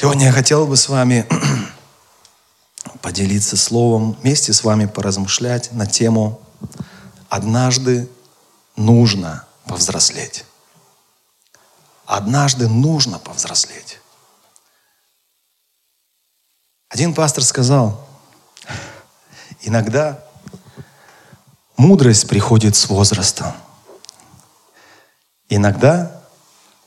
[0.00, 1.26] Сегодня я хотел бы с вами
[3.02, 6.40] поделиться словом, вместе с вами поразмышлять на тему
[7.28, 8.08] «Однажды
[8.76, 10.44] нужно повзрослеть».
[12.06, 13.98] Однажды нужно повзрослеть.
[16.88, 18.08] Один пастор сказал,
[19.62, 20.24] иногда
[21.76, 23.52] мудрость приходит с возрастом.
[25.48, 26.22] Иногда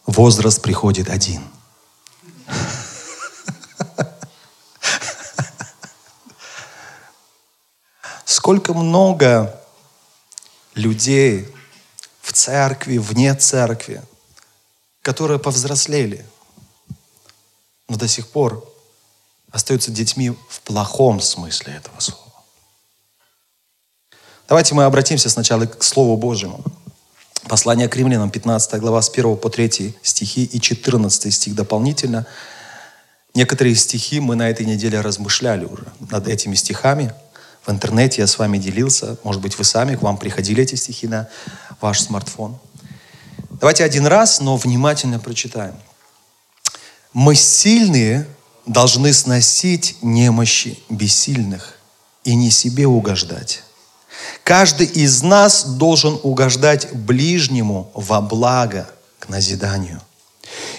[0.06, 1.44] возраст приходит один.
[8.42, 9.56] Сколько много
[10.74, 11.48] людей
[12.24, 14.02] в церкви, вне церкви,
[15.04, 16.26] которые повзрослели,
[17.88, 18.68] но до сих пор
[19.52, 22.34] остаются детьми в плохом смысле этого слова.
[24.50, 26.64] Давайте мы обратимся сначала к Слову Божьему.
[27.48, 32.26] Послание к римлянам, 15 глава, с 1 по 3 стихи и 14 стих дополнительно.
[33.36, 37.14] Некоторые стихи мы на этой неделе размышляли уже над этими стихами.
[37.66, 39.18] В интернете я с вами делился.
[39.24, 41.28] Может быть, вы сами, к вам приходили эти стихи на
[41.80, 42.58] ваш смартфон.
[43.50, 45.76] Давайте один раз, но внимательно прочитаем.
[47.14, 48.28] Мы сильные
[48.66, 51.78] должны сносить немощи бессильных
[52.24, 53.64] и не себе угождать.
[54.44, 60.02] Каждый из нас должен угождать ближнему во благо к назиданию.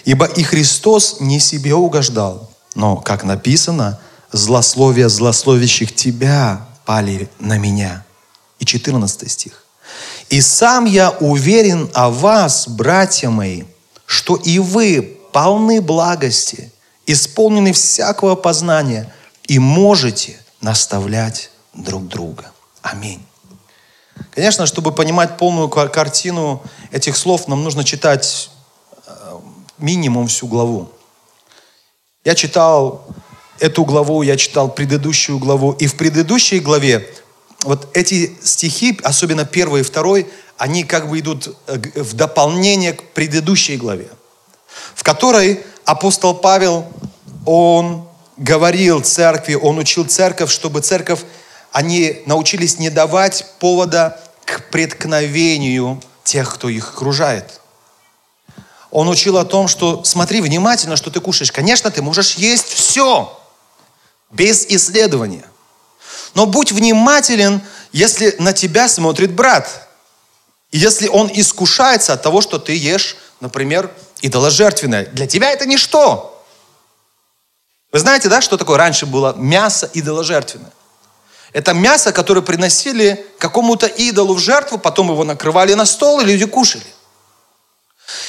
[0.04, 4.00] Ибо и Христос не себе угождал, но, как написано,
[4.32, 8.04] злословия злословящих тебя пали на меня.
[8.58, 9.64] И 14 стих.
[10.28, 13.64] «И сам я уверен о вас, братья мои,
[14.06, 16.72] что и вы полны благости
[17.06, 19.12] исполнены всякого познания
[19.48, 22.52] и можете наставлять друг друга.
[22.82, 23.24] Аминь.
[24.30, 28.50] Конечно, чтобы понимать полную картину этих слов, нам нужно читать
[29.06, 29.38] э,
[29.78, 30.90] минимум всю главу.
[32.24, 33.04] Я читал
[33.62, 37.08] эту главу, я читал предыдущую главу, и в предыдущей главе
[37.62, 40.26] вот эти стихи, особенно первый и второй,
[40.58, 44.08] они как бы идут э, в дополнение к предыдущей главе,
[44.96, 46.86] в которой апостол Павел,
[47.46, 48.04] он
[48.36, 51.20] говорил церкви, он учил церковь, чтобы церковь,
[51.70, 57.60] они научились не давать повода к преткновению тех, кто их окружает.
[58.90, 61.52] Он учил о том, что смотри внимательно, что ты кушаешь.
[61.52, 63.38] Конечно, ты можешь есть все,
[64.32, 65.44] без исследования.
[66.34, 67.60] Но будь внимателен,
[67.92, 69.88] если на тебя смотрит брат.
[70.70, 73.90] И если он искушается от того, что ты ешь, например,
[74.22, 75.06] идоложертвенное.
[75.06, 76.44] Для тебя это ничто.
[77.92, 80.72] Вы знаете, да, что такое раньше было мясо идоложертвенное?
[81.52, 86.46] Это мясо, которое приносили какому-то идолу в жертву, потом его накрывали на стол, и люди
[86.46, 86.86] кушали.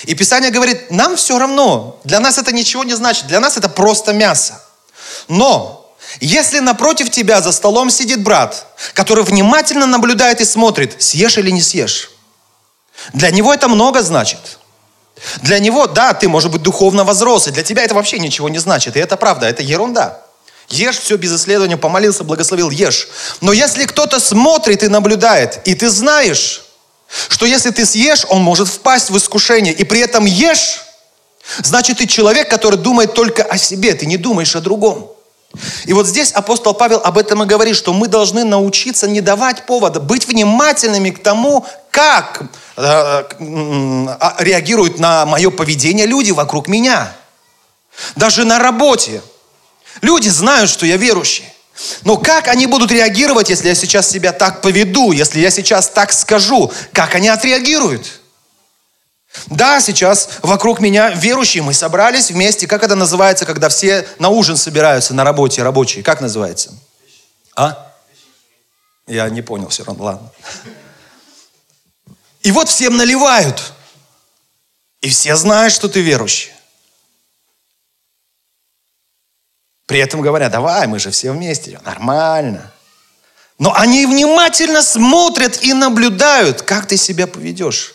[0.03, 3.69] И Писание говорит, нам все равно, для нас это ничего не значит, для нас это
[3.69, 4.61] просто мясо.
[5.29, 5.82] Но
[6.19, 11.62] если напротив тебя за столом сидит брат, который внимательно наблюдает и смотрит, съешь или не
[11.62, 12.12] съешь,
[13.13, 14.59] для него это много значит.
[15.41, 18.59] Для него, да, ты, может быть, духовно возрос, и для тебя это вообще ничего не
[18.59, 18.97] значит.
[18.97, 20.22] И это правда, это ерунда.
[20.69, 23.07] Ешь все без исследования, помолился, благословил, ешь.
[23.41, 26.63] Но если кто-то смотрит и наблюдает, и ты знаешь,
[27.30, 30.81] что если ты съешь, он может впасть в искушение, и при этом ешь,
[31.62, 35.12] значит, ты человек, который думает только о себе, ты не думаешь о другом.
[35.85, 39.65] И вот здесь апостол Павел об этом и говорит, что мы должны научиться не давать
[39.65, 42.41] повода, быть внимательными к тому, как
[42.75, 47.13] э, а, реагируют на мое поведение люди вокруг меня.
[48.15, 49.21] Даже на работе.
[50.01, 51.45] Люди знают, что я верующий.
[52.03, 56.11] Но как они будут реагировать, если я сейчас себя так поведу, если я сейчас так
[56.13, 56.71] скажу?
[56.94, 58.21] Как они отреагируют?
[59.47, 62.68] Да, сейчас вокруг меня верующие, мы собрались вместе.
[62.68, 66.03] Как это называется, когда все на ужин собираются на работе, рабочие?
[66.03, 66.71] Как называется?
[67.56, 67.91] А?
[69.07, 70.31] Я не понял все равно, ладно.
[72.44, 73.74] И вот всем наливают.
[75.01, 76.51] И все знают, что ты верующий.
[79.85, 82.71] При этом говорят, давай, мы же все вместе, нормально.
[83.59, 87.93] Но они внимательно смотрят и наблюдают, как ты себя поведешь.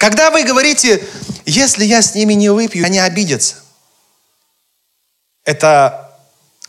[0.00, 1.06] Когда вы говорите,
[1.44, 3.56] если я с ними не выпью, они обидятся.
[5.44, 6.16] Это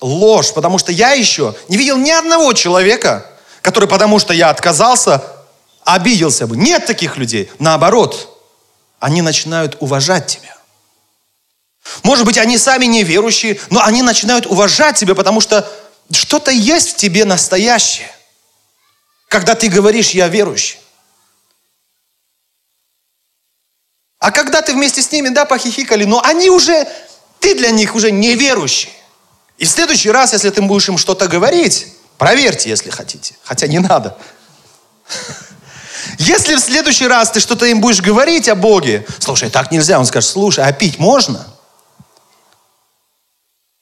[0.01, 3.25] ложь, потому что я еще не видел ни одного человека,
[3.61, 5.23] который, потому что я отказался,
[5.85, 6.57] обиделся бы.
[6.57, 7.49] Нет таких людей.
[7.57, 8.37] Наоборот,
[8.99, 10.57] они начинают уважать тебя.
[12.03, 15.65] Может быть, они сами неверующие, но они начинают уважать тебя, потому что
[16.11, 18.11] что-то есть в тебе настоящее.
[19.29, 20.81] Когда ты говоришь, я верующий.
[24.21, 26.87] А когда ты вместе с ними, да, похихикали, но они уже,
[27.39, 28.91] ты для них уже неверующий.
[29.57, 31.87] И в следующий раз, если ты будешь им что-то говорить,
[32.19, 33.33] проверьте, если хотите.
[33.43, 34.15] Хотя не надо.
[36.17, 40.05] Если в следующий раз ты что-то им будешь говорить о Боге, слушай, так нельзя, он
[40.05, 41.45] скажет, слушай, а пить можно?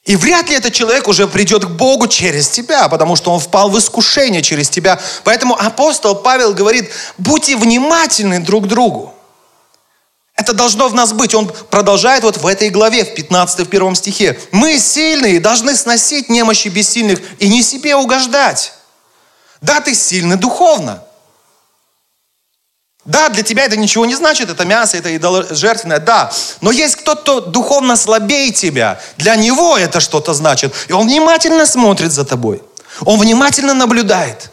[0.04, 3.70] И вряд ли этот человек уже придет к Богу через тебя, потому что он впал
[3.70, 5.00] в искушение через тебя.
[5.24, 9.14] Поэтому апостол Павел говорит, будьте внимательны друг к другу.
[10.36, 11.34] Это должно в нас быть.
[11.34, 14.38] Он продолжает вот в этой главе, в 15 в первом стихе.
[14.52, 18.72] Мы сильные, должны сносить немощи бессильных и не себе угождать.
[19.60, 21.04] Да, ты сильный духовно.
[23.04, 26.30] Да, для тебя это ничего не значит, это мясо, это жертвенное, да.
[26.60, 29.00] Но есть кто-то духовно слабее тебя.
[29.16, 30.72] Для него это что-то значит.
[30.88, 32.62] И он внимательно смотрит за тобой.
[33.04, 34.50] Он внимательно наблюдает.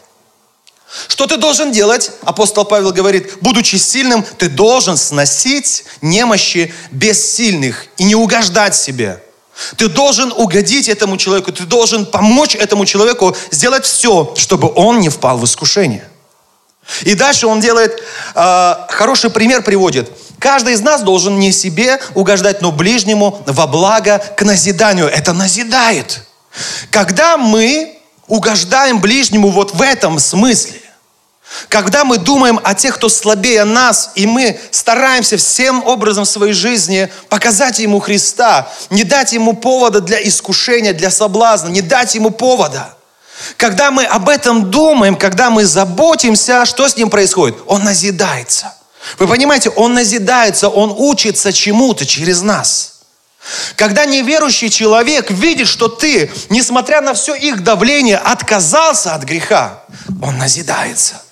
[1.08, 2.10] Что ты должен делать?
[2.22, 9.22] Апостол Павел говорит, будучи сильным, ты должен сносить немощи бессильных и не угождать себе.
[9.76, 15.08] Ты должен угодить этому человеку, ты должен помочь этому человеку сделать все, чтобы он не
[15.08, 16.08] впал в искушение.
[17.02, 18.00] И дальше он делает,
[18.34, 20.10] э, хороший пример приводит.
[20.38, 25.06] Каждый из нас должен не себе угождать, но ближнему во благо к назиданию.
[25.06, 26.20] Это назидает.
[26.90, 27.97] Когда мы
[28.28, 30.80] угождаем ближнему вот в этом смысле,
[31.68, 37.10] когда мы думаем о тех, кто слабее нас, и мы стараемся всем образом своей жизни
[37.28, 42.94] показать ему Христа, не дать ему повода для искушения, для соблазна, не дать ему повода–
[43.56, 47.56] когда мы об этом думаем, когда мы заботимся, что с ним происходит?
[47.66, 48.74] Он назидается.
[49.18, 52.97] Вы понимаете, он назидается, он учится чему-то через нас.
[53.76, 59.82] Когда неверующий человек видит, что ты, несмотря на все их давление, отказался от греха,
[60.20, 61.22] он назидается,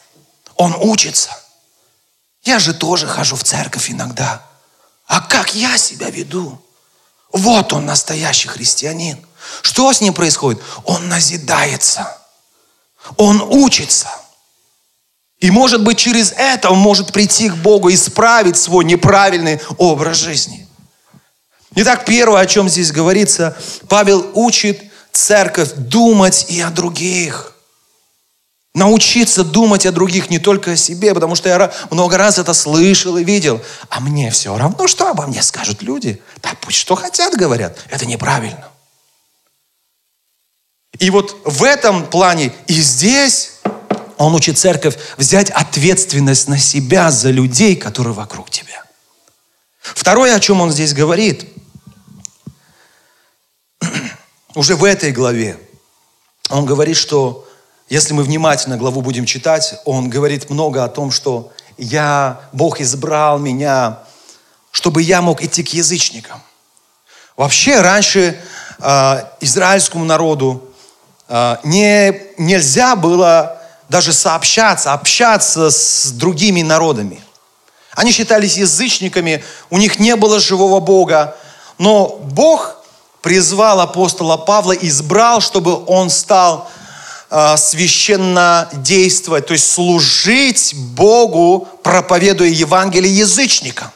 [0.54, 1.30] он учится.
[2.42, 4.42] Я же тоже хожу в церковь иногда.
[5.06, 6.60] А как я себя веду?
[7.32, 9.18] Вот он настоящий христианин.
[9.62, 10.62] Что с ним происходит?
[10.84, 12.16] Он назидается.
[13.16, 14.08] Он учится.
[15.38, 20.65] И может быть через это он может прийти к Богу, исправить свой неправильный образ жизни.
[21.78, 23.54] Итак, первое, о чем здесь говорится,
[23.86, 24.82] Павел учит
[25.12, 27.52] церковь думать и о других.
[28.74, 33.18] Научиться думать о других, не только о себе, потому что я много раз это слышал
[33.18, 33.60] и видел.
[33.90, 36.20] А мне все равно, что обо мне скажут люди.
[36.42, 37.76] Да пусть что хотят, говорят.
[37.90, 38.68] Это неправильно.
[40.98, 43.52] И вот в этом плане и здесь
[44.16, 48.82] он учит церковь взять ответственность на себя за людей, которые вокруг тебя.
[49.82, 51.46] Второе, о чем он здесь говорит,
[54.56, 55.58] уже в этой главе,
[56.48, 57.46] он говорит, что
[57.88, 63.38] если мы внимательно главу будем читать, он говорит много о том, что я, Бог избрал
[63.38, 63.98] меня,
[64.72, 66.42] чтобы я мог идти к язычникам.
[67.36, 68.40] Вообще раньше
[68.78, 70.70] э, израильскому народу
[71.28, 77.22] а, не, нельзя было даже сообщаться, общаться с другими народами.
[77.92, 81.36] Они считались язычниками, у них не было живого Бога.
[81.78, 82.76] Но Бог
[83.26, 86.70] призвал апостола Павла, избрал, чтобы он стал
[87.28, 93.90] э, священно действовать, то есть служить Богу, проповедуя Евангелие язычникам.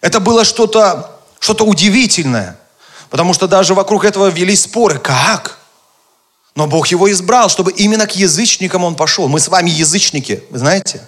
[0.00, 2.56] Это было что-то что удивительное,
[3.10, 4.98] потому что даже вокруг этого вели споры.
[4.98, 5.58] Как?
[6.54, 9.28] Но Бог его избрал, чтобы именно к язычникам он пошел.
[9.28, 11.06] Мы с вами язычники, вы знаете?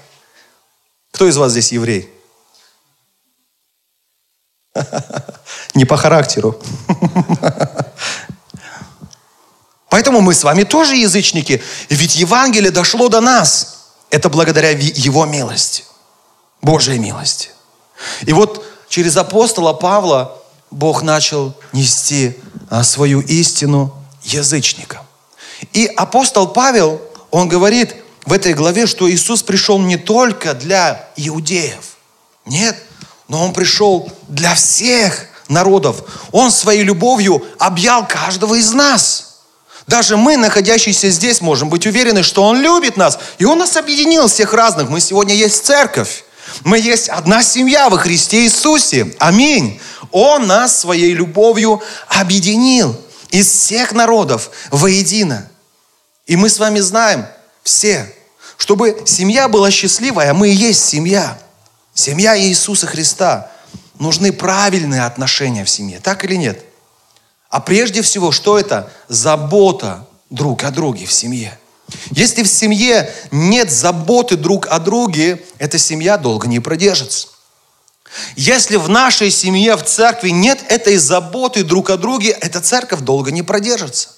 [1.12, 2.12] Кто из вас здесь еврей?
[5.75, 6.61] Не по характеру.
[9.88, 11.62] Поэтому мы с вами тоже язычники.
[11.88, 13.87] Ведь Евангелие дошло до нас.
[14.11, 15.85] Это благодаря Его милости.
[16.61, 17.50] Божьей милости.
[18.23, 20.38] И вот через апостола Павла
[20.70, 22.37] Бог начал нести
[22.68, 25.00] а, свою истину язычникам.
[25.73, 31.97] И апостол Павел, он говорит в этой главе, что Иисус пришел не только для иудеев.
[32.44, 32.76] Нет,
[33.28, 36.02] но Он пришел для всех народов.
[36.32, 39.25] Он своей любовью объял каждого из нас.
[39.87, 43.18] Даже мы, находящиеся здесь, можем быть уверены, что Он любит нас.
[43.38, 44.90] И Он нас объединил всех разных.
[44.90, 46.25] Мы сегодня есть церковь.
[46.64, 49.14] Мы есть одна семья во Христе Иисусе.
[49.18, 49.80] Аминь.
[50.11, 52.99] Он нас своей любовью объединил
[53.30, 55.49] из всех народов воедино.
[56.26, 57.26] И мы с вами знаем
[57.62, 58.14] все,
[58.56, 61.38] чтобы семья была счастливая, мы и есть семья.
[61.98, 63.50] Семья Иисуса Христа.
[63.98, 66.64] Нужны правильные отношения в семье, так или нет?
[67.50, 68.92] А прежде всего, что это?
[69.08, 71.58] Забота друг о друге в семье.
[72.12, 77.26] Если в семье нет заботы друг о друге, эта семья долго не продержится.
[78.36, 83.32] Если в нашей семье, в церкви нет этой заботы друг о друге, эта церковь долго
[83.32, 84.10] не продержится.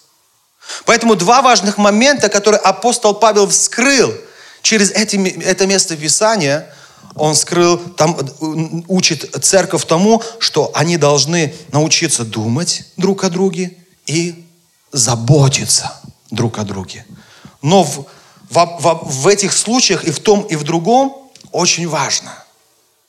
[0.84, 4.12] Поэтому два важных момента, которые апостол Павел вскрыл
[4.60, 6.70] через эти, это место Писания,
[7.14, 8.16] он скрыл, там
[8.88, 13.76] учит церковь тому, что они должны научиться думать друг о друге
[14.06, 14.44] и
[14.92, 16.00] заботиться
[16.30, 17.04] друг о друге.
[17.62, 18.06] Но в,
[18.48, 21.16] в, в, в этих случаях и в том, и в другом
[21.52, 22.32] очень важно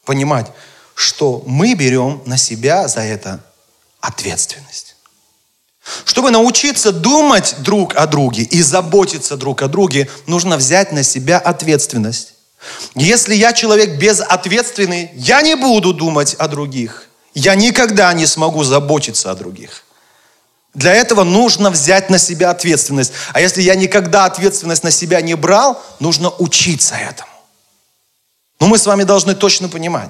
[0.05, 0.47] понимать,
[0.95, 3.43] что мы берем на себя за это
[3.99, 4.95] ответственность.
[6.05, 11.39] Чтобы научиться думать друг о друге и заботиться друг о друге, нужно взять на себя
[11.39, 12.33] ответственность.
[12.95, 17.07] Если я человек безответственный, я не буду думать о других.
[17.33, 19.83] Я никогда не смогу заботиться о других.
[20.73, 23.11] Для этого нужно взять на себя ответственность.
[23.33, 27.29] А если я никогда ответственность на себя не брал, нужно учиться этому.
[28.59, 30.09] Но мы с вами должны точно понимать,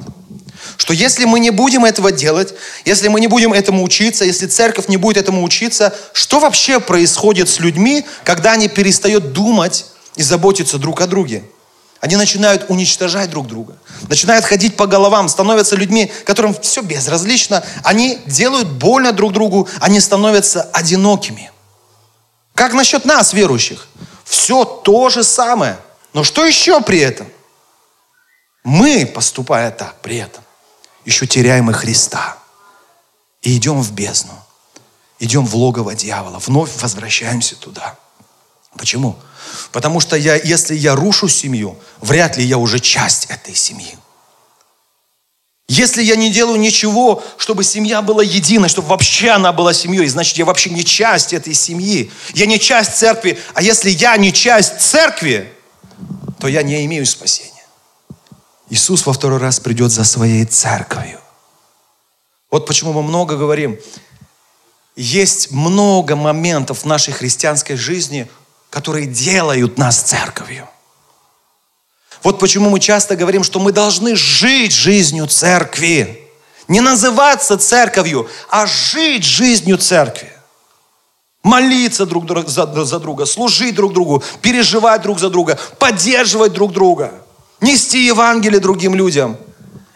[0.78, 2.54] что если мы не будем этого делать,
[2.86, 7.50] если мы не будем этому учиться, если церковь не будет этому учиться, что вообще происходит
[7.50, 11.44] с людьми, когда они перестают думать и заботиться друг о друге?
[12.02, 13.78] Они начинают уничтожать друг друга,
[14.10, 17.64] начинают ходить по головам, становятся людьми, которым все безразлично.
[17.84, 21.52] Они делают больно друг другу, они становятся одинокими.
[22.56, 23.88] Как насчет нас, верующих?
[24.26, 25.78] Все то же самое.
[26.14, 27.28] Но что еще при этом?
[28.64, 30.44] Мы, поступая так при этом,
[31.06, 32.38] еще теряем и Христа.
[33.44, 34.34] И идем в бездну.
[35.20, 36.40] Идем в логово дьявола.
[36.40, 37.96] Вновь возвращаемся туда.
[38.78, 39.18] Почему?
[39.72, 43.98] Потому что я, если я рушу семью, вряд ли я уже часть этой семьи.
[45.68, 50.38] Если я не делаю ничего, чтобы семья была единой, чтобы вообще она была семьей, значит,
[50.38, 52.12] я вообще не часть этой семьи.
[52.34, 53.40] Я не часть церкви.
[53.54, 55.54] А если я не часть церкви,
[56.40, 57.52] то я не имею спасения.
[58.70, 61.22] Иисус во второй раз придет за своей церковью.
[62.50, 63.80] Вот почему мы много говорим.
[64.98, 68.30] Есть много моментов в нашей христианской жизни,
[68.72, 70.68] которые делают нас церковью.
[72.24, 76.28] Вот почему мы часто говорим, что мы должны жить жизнью церкви.
[76.68, 80.32] Не называться церковью, а жить жизнью церкви.
[81.44, 82.66] Молиться друг за,
[83.00, 87.12] друга, служить друг другу, переживать друг за друга, поддерживать друг друга,
[87.60, 89.38] нести Евангелие другим людям.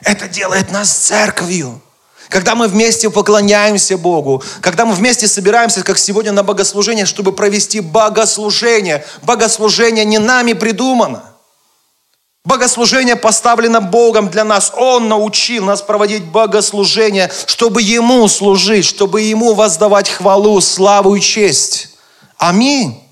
[0.02, 1.82] Это делает нас церковью.
[2.30, 7.80] Когда мы вместе поклоняемся Богу, когда мы вместе собираемся, как сегодня на богослужение, чтобы провести
[7.80, 9.06] богослужение.
[9.22, 11.24] Богослужение не нами придумано.
[12.44, 14.72] Богослужение поставлено Богом для нас.
[14.76, 21.90] Он научил нас проводить богослужение, чтобы Ему служить, чтобы Ему воздавать хвалу, славу и честь.
[22.38, 23.05] Аминь.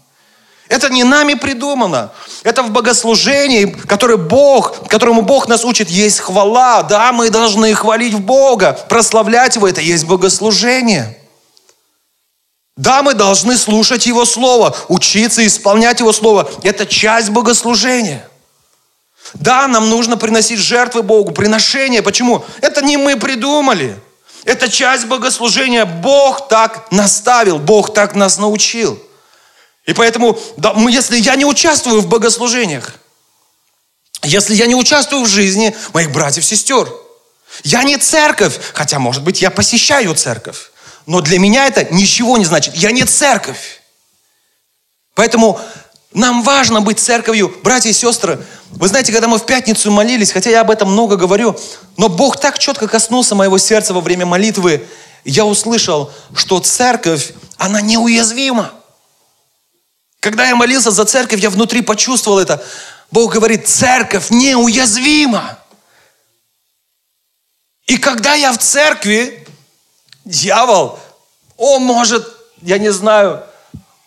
[0.74, 2.12] Это не нами придумано.
[2.42, 6.82] Это в богослужении, которое Бог, которому Бог нас учит, есть хвала.
[6.82, 9.68] Да, мы должны хвалить Бога, прославлять Его.
[9.68, 11.16] Это есть богослужение.
[12.76, 16.50] Да, мы должны слушать Его Слово, учиться исполнять Его Слово.
[16.64, 18.28] Это часть богослужения.
[19.36, 22.02] Да, нам нужно приносить жертвы Богу, приношения.
[22.02, 22.44] Почему?
[22.62, 23.96] Это не мы придумали.
[24.44, 25.86] Это часть богослужения.
[25.86, 29.00] Бог так наставил, Бог так нас научил.
[29.86, 32.96] И поэтому, да, если я не участвую в богослужениях,
[34.24, 36.88] если я не участвую в жизни моих братьев и сестер,
[37.64, 40.72] я не церковь, хотя, может быть, я посещаю церковь,
[41.06, 42.76] но для меня это ничего не значит.
[42.76, 43.82] Я не церковь.
[45.16, 45.60] Поэтому
[46.14, 48.44] нам важно быть церковью, братья и сестры.
[48.72, 51.60] Вы знаете, когда мы в пятницу молились, хотя я об этом много говорю,
[51.98, 54.88] но Бог так четко коснулся моего сердца во время молитвы,
[55.26, 58.72] я услышал, что церковь, она неуязвима.
[60.24, 62.64] Когда я молился за церковь, я внутри почувствовал это.
[63.12, 65.60] Бог говорит, церковь неуязвима.
[67.88, 69.46] И когда я в церкви,
[70.24, 70.98] дьявол,
[71.58, 72.26] он может,
[72.62, 73.44] я не знаю,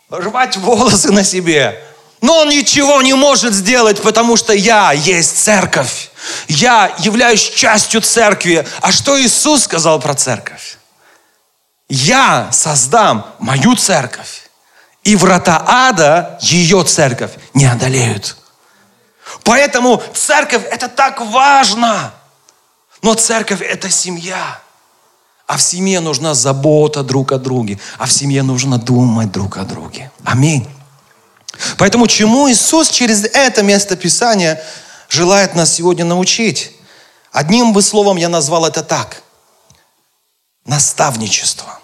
[0.09, 1.85] рвать волосы на себе.
[2.23, 6.09] Но он ничего не может сделать, потому что я есть церковь.
[6.49, 8.67] Я являюсь частью церкви.
[8.81, 10.79] А что Иисус сказал про церковь?
[11.91, 14.46] Я создам мою церковь
[15.07, 18.37] и врата ада ее церковь не одолеют.
[19.45, 22.13] Поэтому церковь это так важно.
[23.03, 24.59] Но церковь это семья.
[25.47, 27.79] А в семье нужна забота друг о друге.
[27.99, 30.11] А в семье нужно думать друг о друге.
[30.25, 30.67] Аминь.
[31.79, 34.61] Поэтому чему Иисус через это место Писания
[35.09, 36.73] желает нас сегодня научить?
[37.31, 39.23] Одним бы словом я назвал это так.
[40.65, 41.79] Наставничество.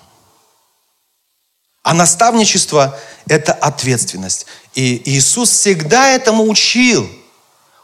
[1.83, 4.47] А наставничество– это ответственность.
[4.75, 7.09] И Иисус всегда этому учил.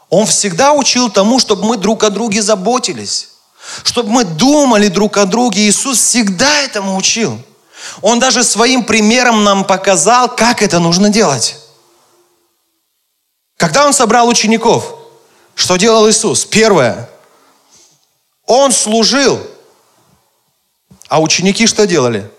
[0.09, 3.29] Он всегда учил тому, чтобы мы друг о друге заботились.
[3.83, 5.67] Чтобы мы думали друг о друге.
[5.67, 7.39] Иисус всегда этому учил.
[8.01, 11.57] Он даже своим примером нам показал, как это нужно делать.
[13.57, 14.95] Когда Он собрал учеников,
[15.55, 16.45] что делал Иисус?
[16.45, 17.09] Первое.
[18.45, 19.45] Он служил.
[21.09, 22.31] А ученики что делали?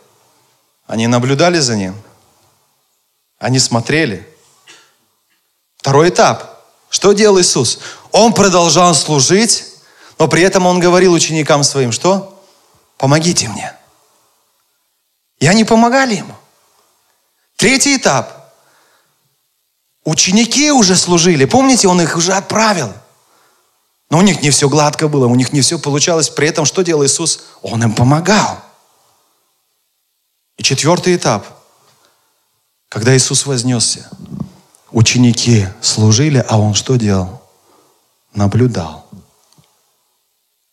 [0.90, 1.94] Они наблюдали за Ним.
[3.38, 4.28] Они смотрели.
[5.76, 6.64] Второй этап.
[6.88, 7.78] Что делал Иисус?
[8.11, 9.66] Он продолжал служить,
[10.18, 12.42] но при этом он говорил ученикам своим, что?
[12.99, 13.73] Помогите мне.
[15.38, 16.35] И они помогали ему.
[17.54, 18.52] Третий этап.
[20.02, 21.44] Ученики уже служили.
[21.44, 22.92] Помните, он их уже отправил.
[24.11, 26.30] Но у них не все гладко было, у них не все получалось.
[26.30, 27.44] При этом что делал Иисус?
[27.62, 28.61] Он им помогал.
[30.61, 31.47] И четвертый этап.
[32.90, 34.11] Когда Иисус вознесся,
[34.90, 37.40] ученики служили, а Он что делал?
[38.35, 39.07] Наблюдал.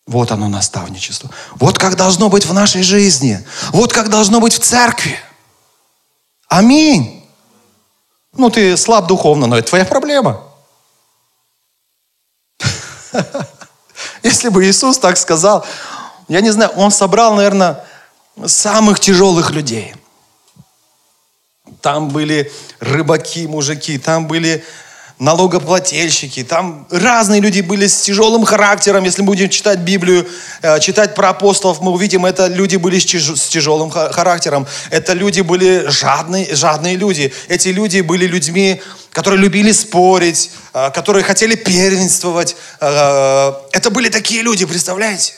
[0.06, 1.30] Вот оно наставничество.
[1.54, 3.42] Вот как должно быть в нашей жизни.
[3.70, 5.18] Вот как должно быть в церкви.
[6.48, 7.26] Аминь.
[8.34, 10.42] Ну, ты слаб духовно, но это твоя проблема.
[14.22, 15.64] Если бы Иисус так сказал,
[16.28, 17.87] я не знаю, Он собрал, наверное,
[18.46, 19.94] самых тяжелых людей.
[21.80, 24.64] Там были рыбаки, мужики, там были
[25.18, 29.04] налогоплательщики, там разные люди были с тяжелым характером.
[29.04, 30.26] Если мы будем читать Библию,
[30.62, 34.66] э, читать про апостолов, мы увидим, это люди были с тяжелым характером.
[34.90, 37.32] Это люди были жадные, жадные люди.
[37.48, 42.56] Эти люди были людьми, которые любили спорить, э, которые хотели первенствовать.
[42.80, 45.34] Э, это были такие люди, представляете?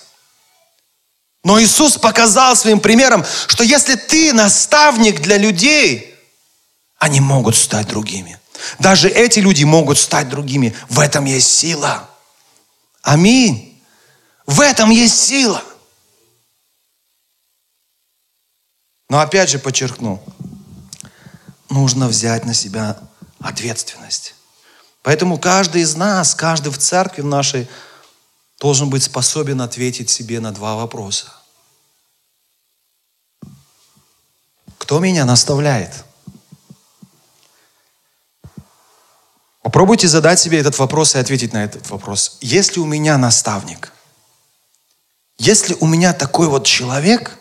[1.42, 6.14] Но Иисус показал своим примером, что если ты наставник для людей,
[6.98, 8.38] они могут стать другими.
[8.78, 10.76] Даже эти люди могут стать другими.
[10.88, 12.08] В этом есть сила.
[13.02, 13.82] Аминь.
[14.46, 15.62] В этом есть сила.
[19.08, 20.22] Но опять же подчеркну,
[21.68, 22.98] нужно взять на себя
[23.40, 24.34] ответственность.
[25.02, 27.68] Поэтому каждый из нас, каждый в церкви в нашей
[28.60, 31.32] должен быть способен ответить себе на два вопроса.
[34.76, 36.04] Кто меня наставляет?
[39.62, 42.36] Попробуйте задать себе этот вопрос и ответить на этот вопрос.
[42.42, 43.92] Есть ли у меня наставник?
[45.38, 47.38] Есть ли у меня такой вот человек,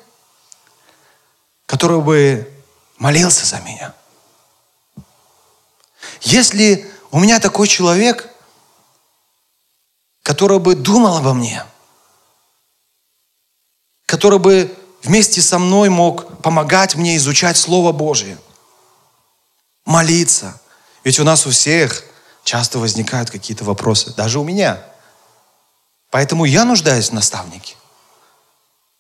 [1.65, 2.49] который бы
[2.97, 3.93] молился за меня?
[6.21, 8.29] Есть ли у меня такой человек,
[10.29, 11.65] который бы думал обо мне?
[14.05, 18.37] Который бы вместе со мной мог помогать мне изучать Слово Божье?
[19.85, 20.61] Молиться.
[21.03, 22.03] Ведь у нас у всех
[22.43, 24.79] часто возникают какие-то вопросы, даже у меня.
[26.11, 27.75] Поэтому я нуждаюсь в наставнике.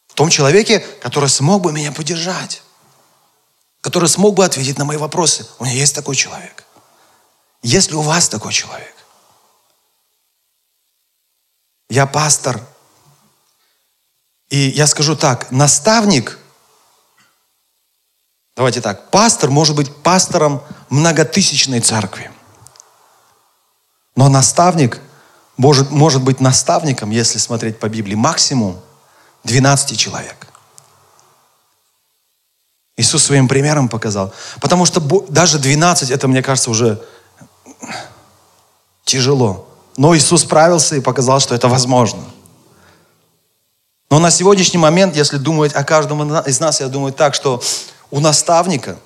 [0.07, 2.63] В том человеке, который смог бы меня поддержать.
[3.81, 5.45] Который смог бы ответить на мои вопросы.
[5.59, 6.65] У меня есть такой человек.
[7.61, 8.98] Есть ли у вас такой человек?
[11.89, 12.61] Я пастор.
[14.49, 16.39] И я скажу так, наставник,
[18.55, 22.31] давайте так, пастор может быть пастором многотысячной церкви.
[24.15, 24.99] Но наставник
[25.57, 28.79] может, может быть наставником, если смотреть по Библии, максимум
[29.43, 30.47] 12 человек.
[32.97, 34.33] Иисус своим примером показал.
[34.59, 34.99] Потому что
[35.29, 37.01] даже 12, это, мне кажется, уже
[39.05, 39.68] тяжело.
[39.99, 42.23] Но Иисус справился и показал, что это возможно.
[44.09, 47.61] Но на сегодняшний момент, если думать о каждом из нас, я думаю так, что
[48.09, 48.97] у наставника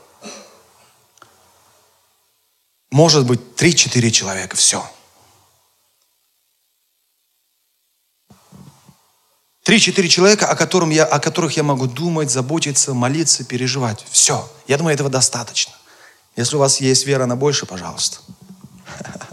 [2.92, 4.56] может быть 3-4 человека.
[4.56, 4.88] Все.
[9.64, 14.06] Три-четыре человека, о, котором я, о которых я могу думать, заботиться, молиться, переживать.
[14.12, 14.48] Все.
[14.68, 15.74] Я думаю, этого достаточно.
[16.36, 18.20] Если у вас есть вера на больше, пожалуйста.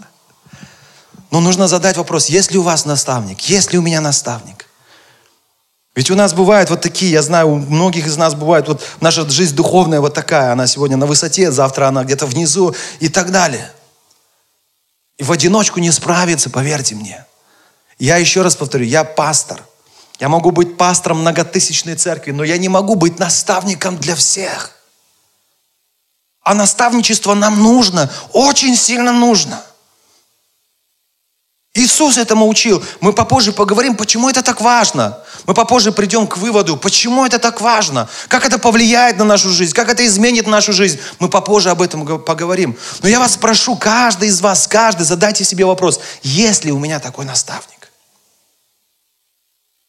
[1.30, 3.40] Но нужно задать вопрос, есть ли у вас наставник?
[3.42, 4.66] Есть ли у меня наставник?
[5.94, 9.28] Ведь у нас бывают вот такие, я знаю, у многих из нас бывает, вот наша
[9.28, 13.72] жизнь духовная вот такая, она сегодня на высоте, завтра она где-то внизу и так далее.
[15.18, 17.24] И в одиночку не справиться, поверьте мне.
[17.98, 19.62] Я еще раз повторю, я пастор.
[20.18, 24.72] Я могу быть пастором многотысячной церкви, но я не могу быть наставником для всех.
[26.42, 29.62] А наставничество нам нужно, очень сильно нужно.
[31.74, 32.82] Иисус этому учил.
[33.00, 35.18] Мы попозже поговорим, почему это так важно.
[35.46, 39.72] Мы попозже придем к выводу, почему это так важно, как это повлияет на нашу жизнь,
[39.72, 40.98] как это изменит нашу жизнь.
[41.20, 42.76] Мы попозже об этом поговорим.
[43.02, 46.98] Но я вас прошу, каждый из вас, каждый, задайте себе вопрос, есть ли у меня
[46.98, 47.92] такой наставник?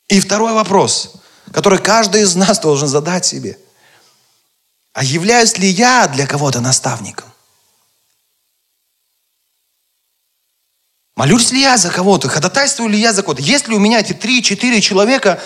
[0.07, 1.13] И второй вопрос,
[1.51, 3.57] который каждый из нас должен задать себе.
[4.93, 7.30] А являюсь ли я для кого-то наставником?
[11.15, 12.29] Молюсь ли я за кого-то?
[12.29, 13.41] Ходатайствую ли я за кого-то?
[13.41, 15.39] Есть ли у меня эти три-четыре человека,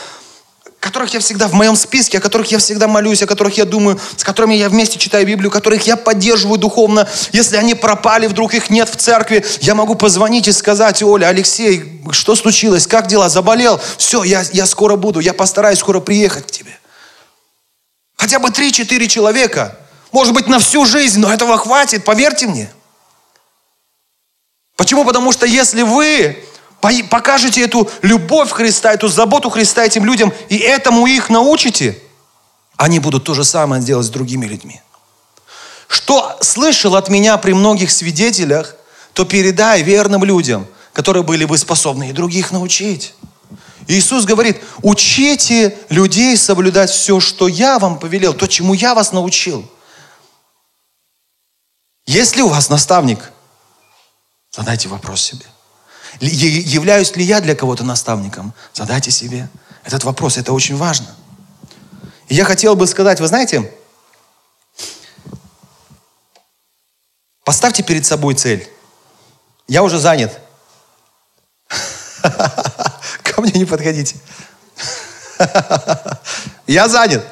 [0.80, 4.00] которых я всегда в моем списке, о которых я всегда молюсь, о которых я думаю,
[4.16, 7.10] с которыми я вместе читаю Библию, которых я поддерживаю духовно.
[7.32, 12.02] Если они пропали, вдруг их нет в церкви, я могу позвонить и сказать, Оля, Алексей,
[12.12, 13.82] что случилось, как дела, заболел?
[13.98, 16.78] Все, я, я скоро буду, я постараюсь скоро приехать к тебе.
[18.16, 19.80] Хотя бы три-четыре человека.
[20.12, 22.70] Может быть, на всю жизнь, но этого хватит, поверьте мне.
[24.76, 25.06] Почему?
[25.06, 26.44] Потому что если вы
[27.10, 32.00] покажете эту любовь Христа, эту заботу Христа этим людям, и этому их научите,
[32.78, 34.82] они будут то же самое делать с другими людьми.
[35.88, 38.76] Что слышал от меня при многих свидетелях,
[39.14, 43.16] то передай верным людям, которые были бы способны и других научить.
[43.88, 49.66] Иисус говорит, учите людей соблюдать все, что я вам повелел, то, чему я вас научил.
[52.08, 53.32] Есть ли у вас наставник,
[54.56, 55.46] Задайте вопрос себе.
[56.22, 58.54] Являюсь ли я для кого-то наставником?
[58.74, 59.50] Задайте себе
[59.84, 60.38] этот вопрос.
[60.38, 61.14] Это очень важно.
[62.30, 63.70] И я хотел бы сказать, вы знаете,
[67.44, 68.70] поставьте перед собой цель.
[69.68, 70.40] Я уже занят.
[72.22, 74.16] Ко мне не подходите.
[76.66, 77.26] Я занят.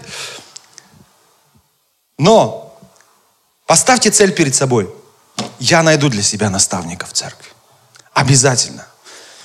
[2.18, 2.78] Но
[3.66, 4.94] поставьте цель перед собой
[5.60, 7.50] я найду для себя наставника в церкви.
[8.13, 8.86] Обязательно.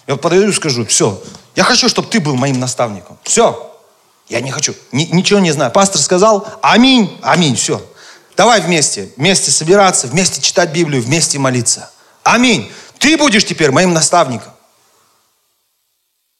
[0.06, 1.22] Я подойду и скажу, все,
[1.54, 3.18] я хочу, чтобы ты был моим наставником.
[3.24, 3.64] Все.
[4.28, 4.74] Я не хочу.
[4.92, 5.70] Ни, ничего не знаю.
[5.70, 7.84] Пастор сказал, аминь, аминь, все.
[8.36, 11.90] Давай вместе, вместе собираться, вместе читать Библию, вместе молиться.
[12.22, 12.70] Аминь.
[12.98, 14.52] Ты будешь теперь моим наставником.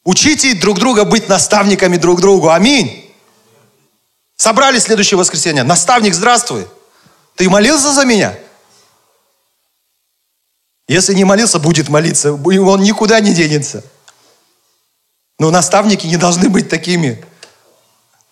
[0.04, 2.50] Учите друг друга быть наставниками друг другу.
[2.50, 3.12] Аминь.
[4.37, 5.64] Собрались следующее воскресенье.
[5.64, 6.66] Наставник, здравствуй.
[7.35, 8.35] Ты молился за меня?
[10.88, 12.33] Если не молился, будет молиться.
[12.33, 13.85] Он никуда не денется.
[15.38, 17.22] Но наставники не должны быть такими.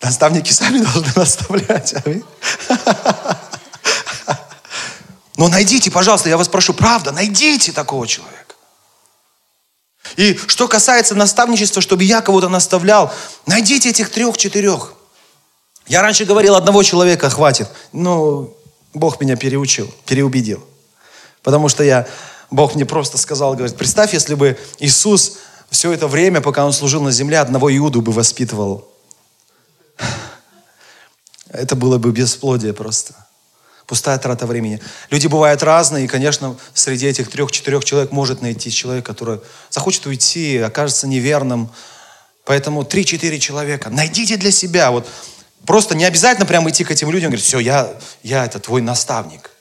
[0.01, 1.93] Наставники сами должны наставлять.
[5.37, 8.55] Но найдите, пожалуйста, я вас прошу, правда, найдите такого человека.
[10.15, 13.13] И что касается наставничества, чтобы я кого-то наставлял,
[13.45, 14.93] найдите этих трех-четырех.
[15.85, 17.69] Я раньше говорил, одного человека хватит.
[17.91, 18.49] Но
[18.95, 20.65] Бог меня переучил, переубедил.
[21.43, 22.07] Потому что я
[22.49, 25.37] Бог мне просто сказал, говорит, представь, если бы Иисус
[25.69, 28.87] все это время, пока Он служил на земле, одного Иуду бы воспитывал.
[31.49, 33.13] Это было бы бесплодие просто.
[33.85, 34.81] Пустая трата времени.
[35.09, 40.57] Люди бывают разные, и, конечно, среди этих трех-четырех человек может найти человек, который захочет уйти,
[40.57, 41.69] окажется неверным.
[42.43, 43.89] Поэтому три-четыре человека.
[43.89, 44.91] Найдите для себя.
[44.91, 45.07] Вот
[45.65, 48.81] просто не обязательно прямо идти к этим людям и говорить, все, я, я это твой
[48.81, 49.51] наставник.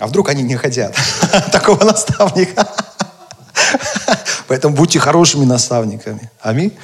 [0.00, 0.96] А вдруг они не хотят
[1.52, 2.66] такого наставника?
[4.48, 6.30] Поэтому будьте хорошими наставниками.
[6.40, 6.76] Аминь.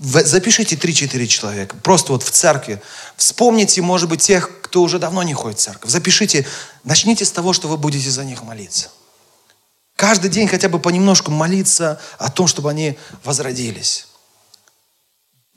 [0.00, 1.76] Запишите 3-4 человека.
[1.82, 2.80] Просто вот в церкви.
[3.16, 5.90] Вспомните, может быть, тех, кто уже давно не ходит в церковь.
[5.90, 6.46] Запишите.
[6.84, 8.88] Начните с того, что вы будете за них молиться.
[9.94, 14.07] Каждый день хотя бы понемножку молиться о том, чтобы они возродились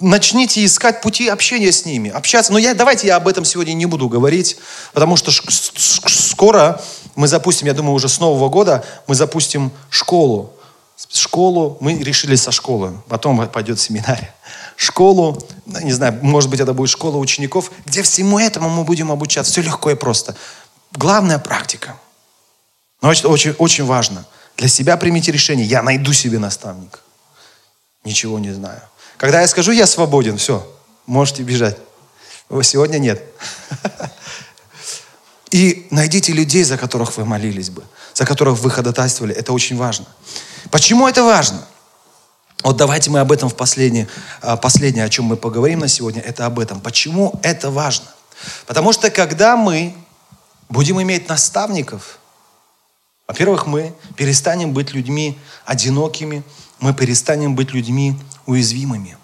[0.02, 2.52] начните искать пути общения с ними, общаться.
[2.52, 4.58] Но я, давайте я об этом сегодня не буду говорить,
[4.94, 6.82] потому что скоро
[7.16, 10.54] мы запустим, я думаю, уже с Нового года мы запустим школу.
[11.12, 14.28] Школу, мы решили со школы, потом пойдет семинарий.
[14.76, 19.52] Школу, не знаю, может быть, это будет школа учеников, где всему этому мы будем обучаться.
[19.52, 20.36] Все легко и просто.
[20.94, 21.96] Главная практика.
[23.02, 24.26] Но очень, очень, очень важно.
[24.58, 25.66] Для себя примите решение.
[25.66, 27.00] Я найду себе наставника.
[28.04, 28.82] Ничего не знаю.
[29.22, 30.68] Когда я скажу, я свободен, все,
[31.06, 31.78] можете бежать.
[32.64, 33.22] Сегодня нет.
[35.52, 37.84] И найдите людей, за которых вы молились бы,
[38.16, 39.36] за которых вы ходатайствовали.
[39.36, 40.08] Это очень важно.
[40.72, 41.64] Почему это важно?
[42.64, 44.08] Вот давайте мы об этом в последнее,
[44.42, 46.82] а, последнее, о чем мы поговорим на сегодня, это об этом.
[46.82, 48.08] Почему это важно?
[48.66, 49.94] Потому что когда мы
[50.68, 52.18] будем иметь наставников,
[53.28, 56.44] Во-первых, мы перестанем быть людьми одинокими,
[56.80, 59.18] мы перестанем быть людьми уязвимыми.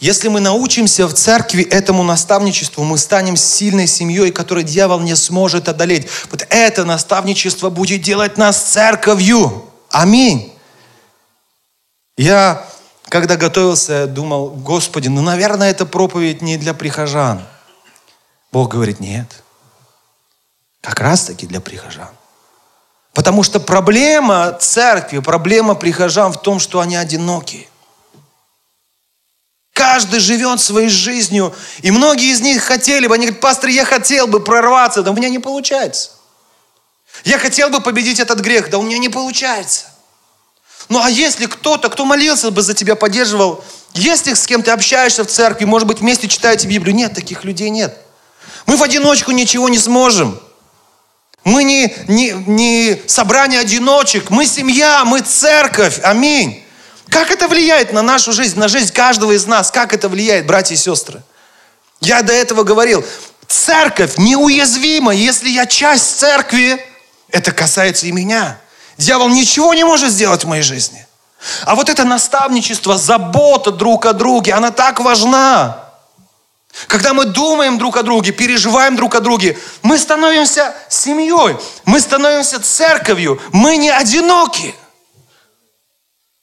[0.00, 5.68] Если мы научимся в церкви этому наставничеству, мы станем сильной семьей, которой дьявол не сможет
[5.68, 6.08] одолеть.
[6.30, 9.64] Вот это наставничество будет делать нас церковью.
[9.90, 10.52] Аминь.
[12.16, 12.66] Я,
[13.08, 17.42] когда готовился, думал, Господи, ну, наверное, эта проповедь не для прихожан.
[18.50, 19.28] Бог говорит, нет.
[20.80, 22.10] Как раз-таки для прихожан.
[23.14, 27.68] Потому что проблема церкви, проблема прихожан в том, что они одиноки.
[29.72, 31.54] Каждый живет своей жизнью.
[31.80, 35.14] И многие из них хотели бы, они говорят, пастор, я хотел бы прорваться, да у
[35.14, 36.10] меня не получается.
[37.24, 39.86] Я хотел бы победить этот грех, да у меня не получается.
[40.88, 45.24] Ну а если кто-то, кто молился бы за тебя, поддерживал, если с кем ты общаешься
[45.24, 47.96] в церкви, может быть, вместе читаете Библию, нет, таких людей нет.
[48.66, 50.38] Мы в одиночку ничего не сможем.
[51.44, 56.00] Мы не, не, не собрание одиночек, мы семья, мы церковь.
[56.02, 56.61] Аминь.
[57.12, 59.70] Как это влияет на нашу жизнь, на жизнь каждого из нас?
[59.70, 61.22] Как это влияет, братья и сестры?
[62.00, 63.04] Я до этого говорил,
[63.46, 65.12] церковь неуязвима.
[65.14, 66.82] Если я часть церкви,
[67.28, 68.58] это касается и меня.
[68.96, 71.06] Дьявол ничего не может сделать в моей жизни.
[71.66, 75.84] А вот это наставничество, забота друг о друге, она так важна.
[76.86, 82.58] Когда мы думаем друг о друге, переживаем друг о друге, мы становимся семьей, мы становимся
[82.58, 84.74] церковью, мы не одиноки.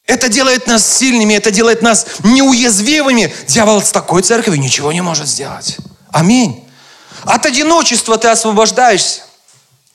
[0.09, 3.31] Это делает нас сильными, это делает нас неуязвимыми.
[3.47, 5.77] Дьявол с такой церковью ничего не может сделать.
[6.11, 6.67] Аминь.
[7.25, 9.21] От одиночества ты освобождаешься.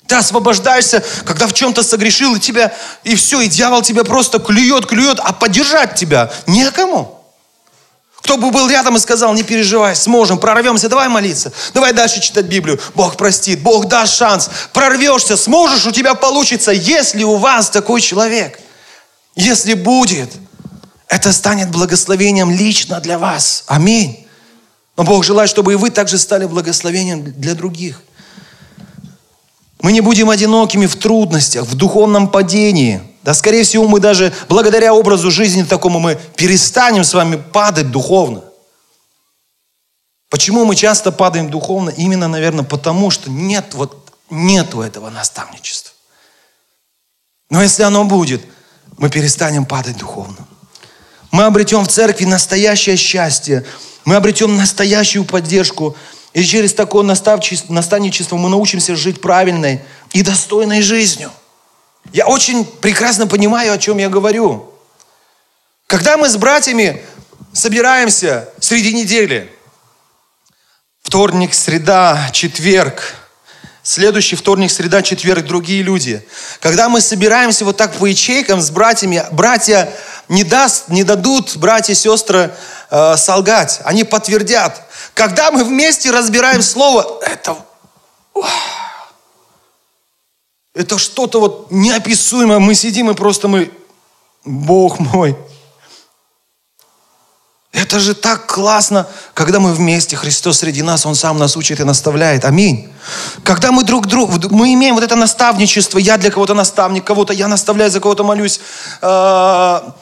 [0.07, 2.73] Ты освобождаешься, когда в чем-то согрешил, и тебя,
[3.03, 7.21] и все, и дьявол тебя просто клюет, клюет, а поддержать тебя некому.
[8.19, 12.45] Кто бы был рядом и сказал, не переживай, сможем, прорвемся, давай молиться, давай дальше читать
[12.45, 12.81] Библию.
[12.95, 18.61] Бог простит, Бог даст шанс, прорвешься, сможешь, у тебя получится, если у вас такой человек.
[19.37, 20.31] Если будет,
[21.09, 23.65] это станет благословением лично для вас.
[23.67, 24.27] Аминь.
[24.97, 28.03] Но Бог желает, чтобы и вы также стали благословением для других.
[29.81, 33.03] Мы не будем одинокими в трудностях, в духовном падении.
[33.23, 38.45] Да, скорее всего, мы даже благодаря образу жизни такому мы перестанем с вами падать духовно.
[40.31, 41.91] Почему мы часто падаем духовно?
[41.91, 45.93] Именно, наверное, потому что нет вот нету этого наставничества.
[47.51, 48.43] Но если оно будет,
[48.99, 50.47] мы перестанем падать духовно.
[51.31, 53.65] Мы обретем в церкви настоящее счастье.
[54.05, 55.97] Мы обретем настоящую поддержку.
[56.33, 59.81] И через такое наставничество мы научимся жить правильной
[60.13, 61.31] и достойной жизнью.
[62.13, 64.71] Я очень прекрасно понимаю, о чем я говорю.
[65.87, 67.03] Когда мы с братьями
[67.53, 69.51] собираемся среди недели,
[71.03, 73.15] вторник, среда, четверг,
[73.87, 76.27] Следующий вторник, среда, четверг, другие люди.
[76.61, 79.93] Когда мы собираемся вот так по ячейкам с братьями, братья
[80.31, 82.55] не, даст, не дадут, братья и сестры,
[82.91, 83.83] э, солгать.
[83.85, 84.81] Они подтвердят.
[85.13, 87.59] Когда мы вместе разбираем слово, это...
[90.75, 92.61] Это что-то вот неописуемое.
[92.61, 93.71] Мы сидим и просто мы...
[94.47, 95.37] Бог мой,
[97.75, 101.85] это же так классно, когда мы вместе, Христос среди нас, Он сам нас учит и
[101.85, 102.45] наставляет.
[102.45, 102.89] Аминь.
[103.43, 107.49] Когда мы друг другу, мы имеем вот это наставничество, я для кого-то наставник, кого-то я
[107.49, 108.61] наставляю, за кого-то молюсь.
[109.03, 109.93] А,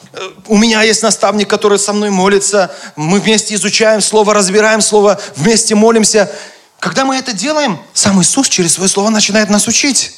[0.49, 2.71] у меня есть наставник, который со мной молится.
[2.95, 6.31] Мы вместе изучаем Слово, разбираем Слово, вместе молимся.
[6.79, 10.13] Когда мы это делаем, сам Иисус через Свое Слово начинает нас учить.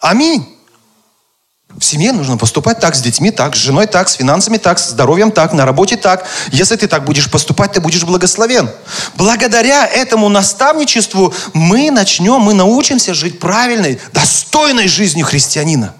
[0.00, 0.58] Аминь.
[1.78, 4.90] В семье нужно поступать так, с детьми так, с женой так, с финансами так, с
[4.90, 6.26] здоровьем так, на работе так.
[6.50, 8.70] Если ты так будешь поступать, ты будешь благословен.
[9.14, 15.94] Благодаря этому наставничеству мы начнем, мы научимся жить правильной, достойной жизнью христианина.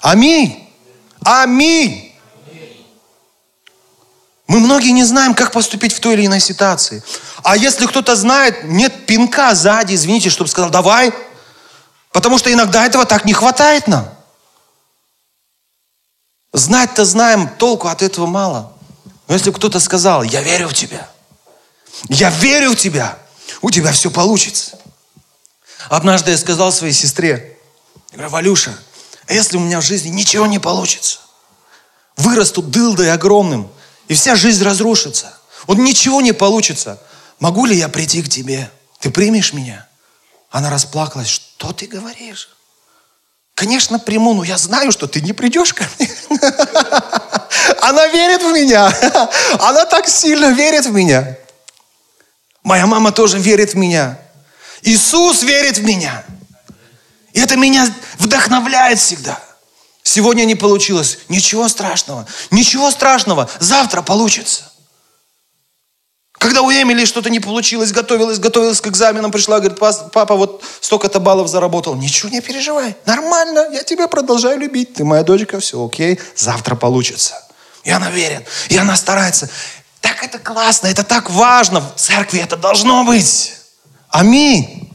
[0.00, 0.68] Аминь.
[1.24, 2.12] Аминь.
[4.46, 7.02] Мы многие не знаем, как поступить в той или иной ситуации.
[7.42, 11.12] А если кто-то знает, нет пинка сзади, извините, чтобы сказал, давай.
[12.12, 14.08] Потому что иногда этого так не хватает нам.
[16.52, 18.72] Знать-то знаем, толку от этого мало.
[19.28, 21.08] Но если кто-то сказал, я верю в тебя,
[22.08, 23.18] я верю в тебя,
[23.62, 24.78] у тебя все получится.
[25.88, 27.56] Однажды я сказал своей сестре,
[28.10, 28.76] я говорю, Валюша,
[29.26, 31.20] а если у меня в жизни ничего не получится,
[32.16, 33.70] вырасту дылдой огромным,
[34.08, 35.32] и вся жизнь разрушится,
[35.68, 37.00] вот ничего не получится,
[37.38, 38.70] могу ли я прийти к тебе?
[38.98, 39.86] Ты примешь меня?
[40.50, 42.48] Она расплакалась, что ты говоришь?
[43.60, 46.10] Конечно, приму, но я знаю, что ты не придешь ко мне.
[47.82, 48.90] Она верит в меня.
[49.60, 51.36] Она так сильно верит в меня.
[52.62, 54.18] Моя мама тоже верит в меня.
[54.80, 56.24] Иисус верит в меня.
[57.34, 57.86] И это меня
[58.18, 59.38] вдохновляет всегда.
[60.02, 61.18] Сегодня не получилось.
[61.28, 62.26] Ничего страшного.
[62.50, 63.50] Ничего страшного.
[63.58, 64.69] Завтра получится.
[66.40, 71.20] Когда у Эмили что-то не получилось, готовилась, готовилась к экзаменам, пришла, говорит, папа, вот столько-то
[71.20, 71.94] баллов заработал.
[71.96, 74.94] Ничего не переживай, нормально, я тебя продолжаю любить.
[74.94, 77.34] Ты моя дочка, все окей, завтра получится.
[77.84, 79.50] И она верит, и она старается.
[80.00, 81.82] Так это классно, это так важно.
[81.82, 83.52] В церкви это должно быть.
[84.08, 84.90] Аминь.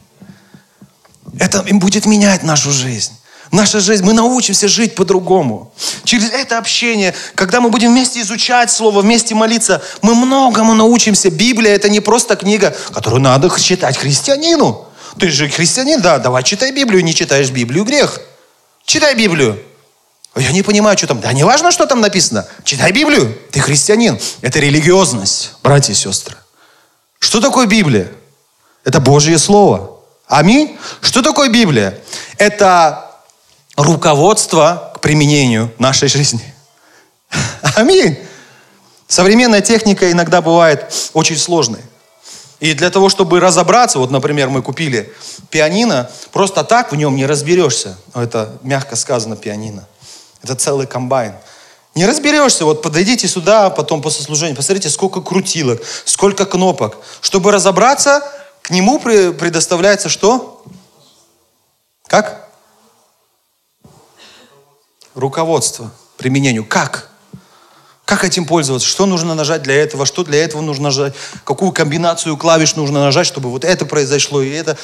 [1.38, 3.15] Это будет менять нашу жизнь.
[3.52, 5.72] Наша жизнь, мы научимся жить по-другому.
[6.04, 11.30] Через это общение, когда мы будем вместе изучать Слово, вместе молиться, мы многому научимся.
[11.30, 14.86] Библия это не просто книга, которую надо читать христианину.
[15.18, 18.20] Ты же христианин, да, давай читай Библию, не читаешь Библию, грех.
[18.84, 19.58] Читай Библию.
[20.34, 21.20] Я не понимаю, что там.
[21.20, 22.46] Да не важно, что там написано.
[22.64, 23.36] Читай Библию.
[23.50, 24.18] Ты христианин.
[24.42, 26.36] Это религиозность, братья и сестры.
[27.18, 28.12] Что такое Библия?
[28.84, 29.98] Это Божье Слово.
[30.28, 30.76] Аминь.
[31.00, 31.98] Что такое Библия?
[32.36, 33.05] Это
[33.76, 36.54] руководство к применению нашей жизни.
[37.76, 38.18] Аминь.
[39.06, 41.80] Современная техника иногда бывает очень сложной.
[42.58, 45.12] И для того, чтобы разобраться, вот, например, мы купили
[45.50, 47.98] пианино, просто так в нем не разберешься.
[48.14, 49.86] Это мягко сказано пианино.
[50.42, 51.34] Это целый комбайн.
[51.94, 56.98] Не разберешься, вот подойдите сюда, потом после служения, посмотрите, сколько крутилок, сколько кнопок.
[57.20, 58.22] Чтобы разобраться,
[58.62, 60.62] к нему предоставляется что?
[62.06, 62.45] Как?
[65.16, 66.64] Руководство применению.
[66.64, 67.10] Как?
[68.04, 68.86] Как этим пользоваться?
[68.86, 70.06] Что нужно нажать для этого?
[70.06, 71.14] Что для этого нужно нажать?
[71.42, 74.78] Какую комбинацию клавиш нужно нажать, чтобы вот это произошло и это?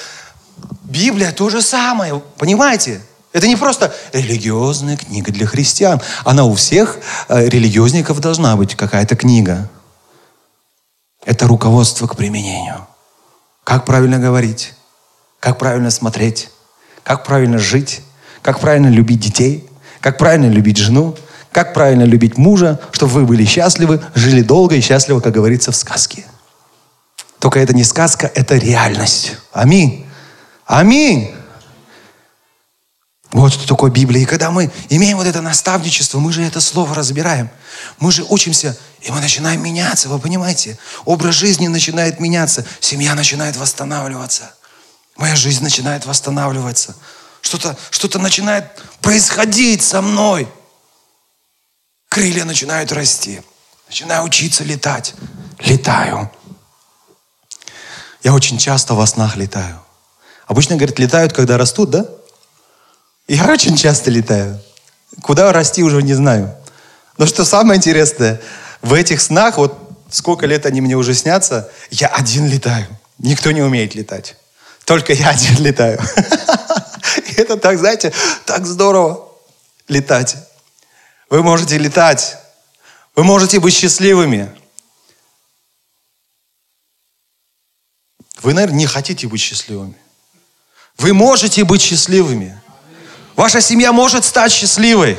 [0.83, 3.01] Библия то же самое, понимаете?
[3.33, 6.03] Это не просто религиозная книга для христиан.
[6.25, 9.71] Она у всех э, религиозников должна быть какая-то книга.
[11.25, 12.87] Это руководство к применению.
[13.65, 14.75] Как правильно говорить,
[15.41, 16.51] как правильно смотреть,
[17.05, 18.03] как правильно жить,
[18.43, 19.69] как правильно любить детей–
[20.03, 21.17] как правильно любить жену,
[21.53, 25.77] как правильно любить мужа, чтобы вы были счастливы, жили долго и счастливо, как говорится в
[25.77, 26.25] сказке.
[27.39, 29.37] Только это не сказка, это реальность.
[29.53, 30.07] Аминь.
[30.67, 31.35] Аминь.
[33.31, 34.23] Вот что такое Библия.
[34.23, 37.49] И когда мы имеем вот это наставничество, мы же это слово разбираем.
[37.99, 40.79] Мы же учимся, и мы начинаем меняться, вы понимаете?
[41.05, 44.55] Образ жизни начинает меняться, семья начинает восстанавливаться.
[45.17, 46.95] Моя жизнь начинает восстанавливаться.
[47.43, 48.65] Что-то что начинает
[49.03, 50.49] происходить со мной.
[52.09, 53.43] Крылья начинают расти.
[53.89, 55.15] Начинаю учиться летать.
[55.59, 56.31] Летаю.
[58.23, 59.83] Я очень часто во снах летаю.
[60.47, 62.07] Обычно, говорят, летают, когда растут, да?
[63.27, 64.61] Я очень часто летаю.
[65.21, 66.57] Куда расти, уже не знаю.
[67.19, 68.41] Но что самое интересное,
[68.83, 69.77] в этих снах, вот
[70.11, 72.87] сколько лет они мне уже снятся, я один летаю.
[73.19, 74.37] Никто не умеет летать.
[74.85, 76.01] Только я один летаю.
[77.37, 78.13] Это так, знаете,
[78.45, 79.29] так здорово
[79.89, 80.37] летать.
[81.31, 82.37] Вы можете летать.
[83.15, 84.51] Вы можете быть счастливыми.
[88.43, 89.97] Вы, наверное, не хотите быть счастливыми.
[90.99, 92.61] Вы можете быть счастливыми.
[93.37, 95.17] Ваша семья может стать счастливой.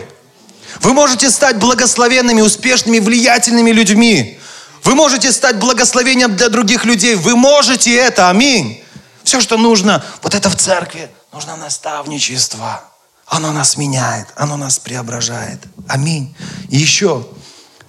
[0.82, 4.40] Вы можете стать благословенными, успешными, влиятельными людьми.
[4.84, 7.16] Вы можете стать благословением для других людей.
[7.16, 8.30] Вы можете это.
[8.30, 8.84] Аминь.
[9.24, 11.10] Все, что нужно, вот это в церкви.
[11.34, 12.84] Нужно наставничество.
[13.26, 15.60] Оно нас меняет, оно нас преображает.
[15.88, 16.36] Аминь.
[16.70, 17.26] И еще,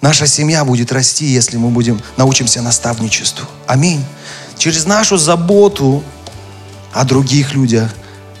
[0.01, 3.45] наша семья будет расти, если мы будем научимся наставничеству.
[3.67, 4.03] Аминь.
[4.57, 6.03] Через нашу заботу
[6.91, 7.93] о других людях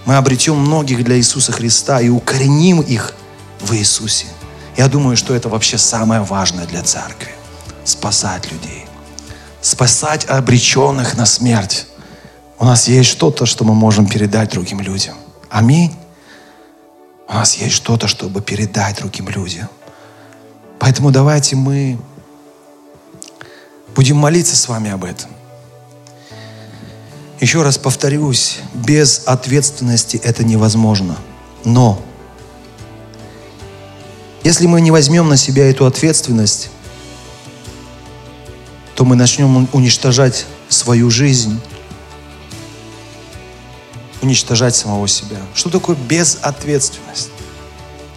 [0.05, 3.13] мы обретем многих для Иисуса Христа и укореним их
[3.59, 4.25] в Иисусе.
[4.75, 7.29] Я думаю, что это вообще самое важное для церкви.
[7.83, 8.87] Спасать людей.
[9.61, 11.85] Спасать обреченных на смерть.
[12.57, 15.15] У нас есть что-то, что мы можем передать другим людям.
[15.49, 15.93] Аминь.
[17.27, 19.67] У нас есть что-то, чтобы передать другим людям.
[20.79, 21.97] Поэтому давайте мы
[23.95, 25.29] будем молиться с вами об этом.
[27.39, 31.17] Еще раз повторюсь, без ответственности это невозможно.
[31.63, 32.01] Но
[34.43, 36.69] если мы не возьмем на себя эту ответственность,
[38.95, 41.59] то мы начнем уничтожать свою жизнь,
[44.25, 45.37] уничтожать самого себя.
[45.53, 47.29] Что такое безответственность?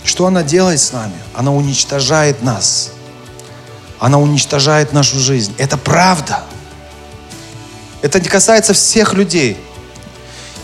[0.03, 1.15] Что она делает с нами?
[1.35, 2.91] Она уничтожает нас.
[3.99, 5.55] Она уничтожает нашу жизнь.
[5.59, 6.43] Это правда.
[8.01, 9.59] Это не касается всех людей.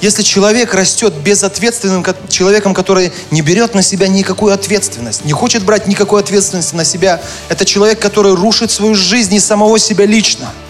[0.00, 5.86] Если человек растет безответственным человеком, который не берет на себя никакую ответственность, не хочет брать
[5.86, 10.50] никакой ответственности на себя, это человек, который рушит свою жизнь и самого себя лично–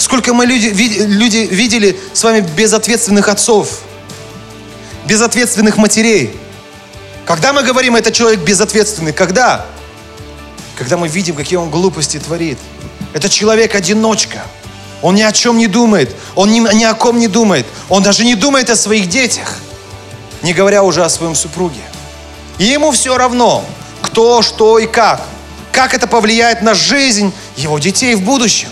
[0.00, 3.80] Сколько мы люди, люди видели с вами безответственных отцов,
[5.04, 6.34] безответственных матерей.
[7.26, 9.66] Когда мы говорим, это человек безответственный, когда?
[10.78, 12.56] Когда мы видим, какие он глупости творит.
[13.12, 14.40] Это человек-одиночка.
[15.02, 16.16] Он ни о чем не думает.
[16.34, 17.66] Он ни, ни о ком не думает.
[17.90, 19.58] Он даже не думает о своих детях.
[20.40, 21.82] Не говоря уже о своем супруге.
[22.56, 23.66] И ему все равно,
[24.00, 25.20] кто, что и как.
[25.72, 28.70] Как это повлияет на жизнь его детей в будущем.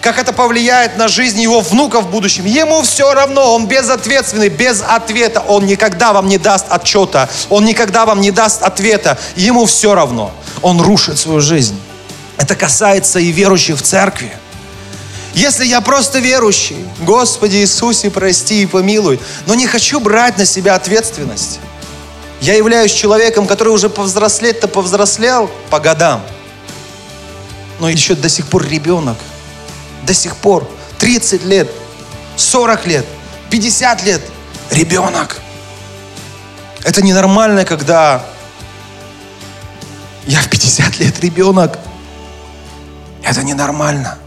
[0.00, 2.46] Как это повлияет на жизнь его внуков в будущем.
[2.46, 5.40] Ему все равно, он безответственный, без ответа.
[5.46, 7.28] Он никогда вам не даст отчета.
[7.50, 9.18] Он никогда вам не даст ответа.
[9.36, 10.32] Ему все равно.
[10.62, 11.78] Он рушит свою жизнь.
[12.38, 14.32] Это касается и верующих в церкви.
[15.34, 20.74] Если я просто верующий, Господи Иисусе, прости и помилуй, но не хочу брать на себя
[20.74, 21.60] ответственность.
[22.40, 26.22] Я являюсь человеком, который уже повзрослеть-то повзрослел по годам,
[27.78, 29.18] но еще до сих пор ребенок.
[30.06, 31.70] До сих пор 30 лет,
[32.36, 33.06] 40 лет,
[33.50, 34.22] 50 лет
[34.70, 35.40] ребенок.
[36.84, 38.24] Это ненормально, когда
[40.26, 41.78] я в 50 лет ребенок.
[43.22, 44.18] Это ненормально.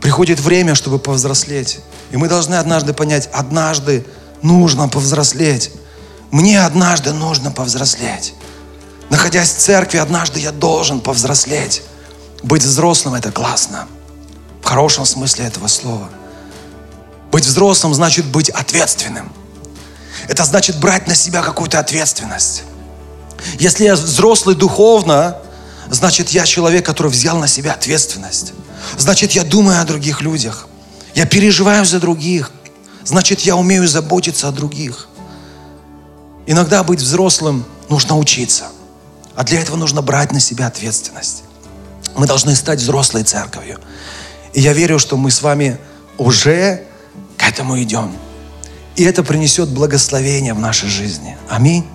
[0.00, 1.80] Приходит время, чтобы повзрослеть.
[2.10, 4.04] И мы должны однажды понять, однажды
[4.42, 5.70] нужно повзрослеть.
[6.30, 8.34] Мне однажды нужно повзрослеть.
[9.10, 11.82] Находясь в церкви, однажды я должен повзрослеть.
[12.42, 13.88] Быть взрослым– это классно.
[14.70, 16.08] Хорошем смысле этого слова.
[17.32, 19.32] Быть взрослым значит быть ответственным.
[20.28, 22.62] Это значит брать на себя какую-то ответственность.
[23.58, 25.38] Если я взрослый духовно,
[25.90, 28.52] значит я человек, который взял на себя ответственность.
[28.96, 30.68] Значит, я думаю о других людях.
[31.16, 32.52] Я переживаю за других.
[33.02, 35.08] Значит, я умею заботиться о других.
[36.46, 38.66] Иногда быть взрослым нужно учиться.
[39.34, 41.42] А для этого нужно брать на себя ответственность.
[42.14, 43.80] Мы должны стать взрослой церковью.
[44.52, 45.78] И я верю, что мы с вами
[46.18, 46.84] уже
[47.36, 48.12] к этому идем.
[48.96, 51.36] И это принесет благословение в нашей жизни.
[51.48, 51.86] Аминь.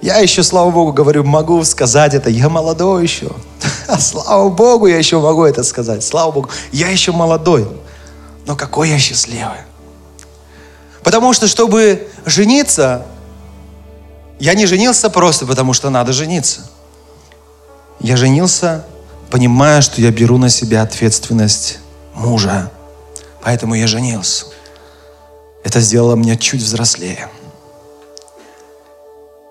[0.00, 2.28] Я еще, слава Богу, говорю, могу сказать это.
[2.28, 3.30] Я молодой еще.
[4.00, 6.02] Слава Богу, я еще могу это сказать.
[6.02, 7.68] Слава Богу, я еще молодой.
[8.44, 9.58] Но какой я счастливый.
[11.04, 13.06] Потому что, чтобы жениться,
[14.40, 16.62] я не женился просто потому, что надо жениться.
[18.00, 18.84] Я женился,
[19.32, 21.78] понимая, что я беру на себя ответственность
[22.12, 22.70] мужа.
[23.40, 24.44] Поэтому я женился.
[25.64, 27.30] Это сделало меня чуть взрослее.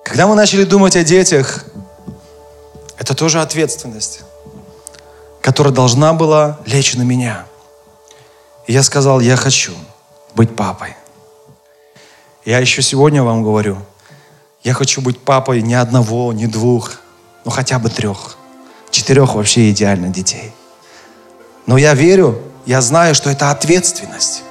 [0.04, 1.66] Когда мы начали думать о детях,
[3.00, 4.22] это тоже ответственность,
[5.42, 7.48] которая должна была лечь на меня.
[8.68, 9.74] И я сказал, я хочу
[10.36, 10.96] быть папой.
[12.46, 13.80] Я еще сегодня вам говорю,
[14.64, 17.02] я хочу быть папой не одного, не двух,
[17.46, 18.38] но хотя бы трех.
[18.92, 20.54] Четырех вообще идеально детей.
[21.66, 24.44] Но я верю, я знаю, что это ответственность.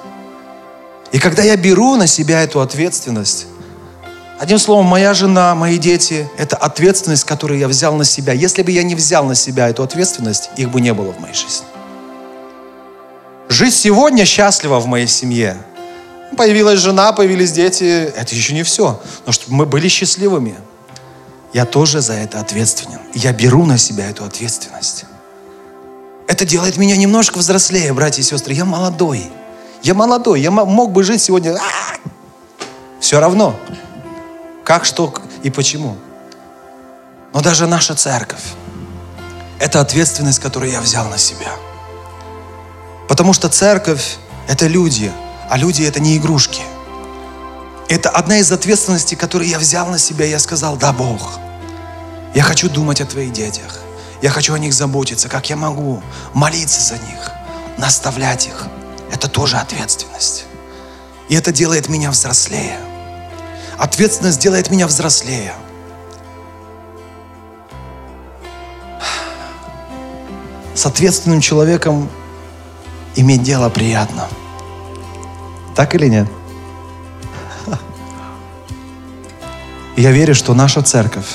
[1.12, 3.46] И когда я беру на себя эту ответственность,
[4.40, 8.32] Одним словом, моя жена, мои дети– это ответственность, которую я взял на себя.
[8.32, 11.34] Если бы я не взял на себя эту ответственность, их бы не было в моей
[11.34, 11.66] жизни.
[13.50, 15.58] Жить сегодня счастливо в моей семье.
[16.38, 18.98] Появилась жена, появились дети– это еще не все.
[19.26, 20.54] Но чтобы мы были счастливыми,
[21.52, 23.00] я тоже за это ответственен.
[23.14, 25.04] Я беру на себя эту ответственность.
[26.26, 28.54] Это делает меня немножко взрослее, братья и сестры.
[28.54, 29.32] Я молодой.
[29.82, 30.40] Я молодой.
[30.40, 31.58] Я мог бы жить сегодня.
[33.00, 33.56] Все равно.
[34.64, 35.96] Как, что и почему.
[37.32, 38.44] Но даже наша церковь–
[39.58, 41.52] это ответственность, которую я взял на себя.
[43.08, 45.10] Потому что церковь– это люди,
[45.48, 46.62] а люди– это не игрушки.
[47.90, 51.38] Это одна из ответственностей, которую я взял на себя, я сказал, да, Бог,
[52.34, 53.80] я хочу думать о твоих детях.
[54.22, 57.30] Я хочу о них заботиться, как я могу молиться за них,
[57.76, 58.66] наставлять их.
[59.12, 60.46] Это тоже ответственность.
[61.28, 62.78] И это делает меня взрослее–
[63.80, 65.54] Ответственность делает меня взрослее.
[70.74, 72.10] С ответственным человеком
[73.16, 74.28] иметь дело приятно.
[75.74, 76.28] Так или нет?
[79.96, 81.26] Я верю, что наша церковь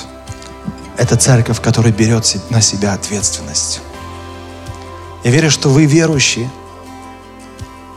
[0.96, 3.80] –это церковь, которая берет на себя ответственность.
[5.24, 6.50] Я верю, что вы верующие,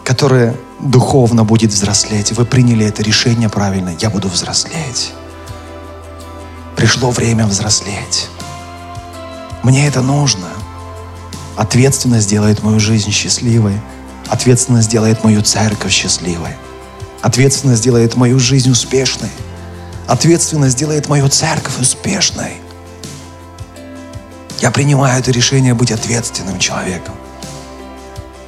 [0.04, 2.32] которые духовно будет взрослеть.
[2.32, 3.96] Вы приняли это решение правильно.
[4.00, 5.14] Я буду взрослеть.
[6.76, 8.30] Пришло время взрослеть.
[9.64, 10.48] Мне это нужно.
[11.56, 13.80] Ответственность делает мою жизнь счастливой.
[14.28, 16.56] Ответственность делает мою церковь счастливой.
[17.22, 19.30] Ответственность делает мою жизнь успешной.
[20.10, 22.54] Ответственность делает мою церковь успешной.
[24.60, 27.14] Я принимаю это решение быть ответственным человеком.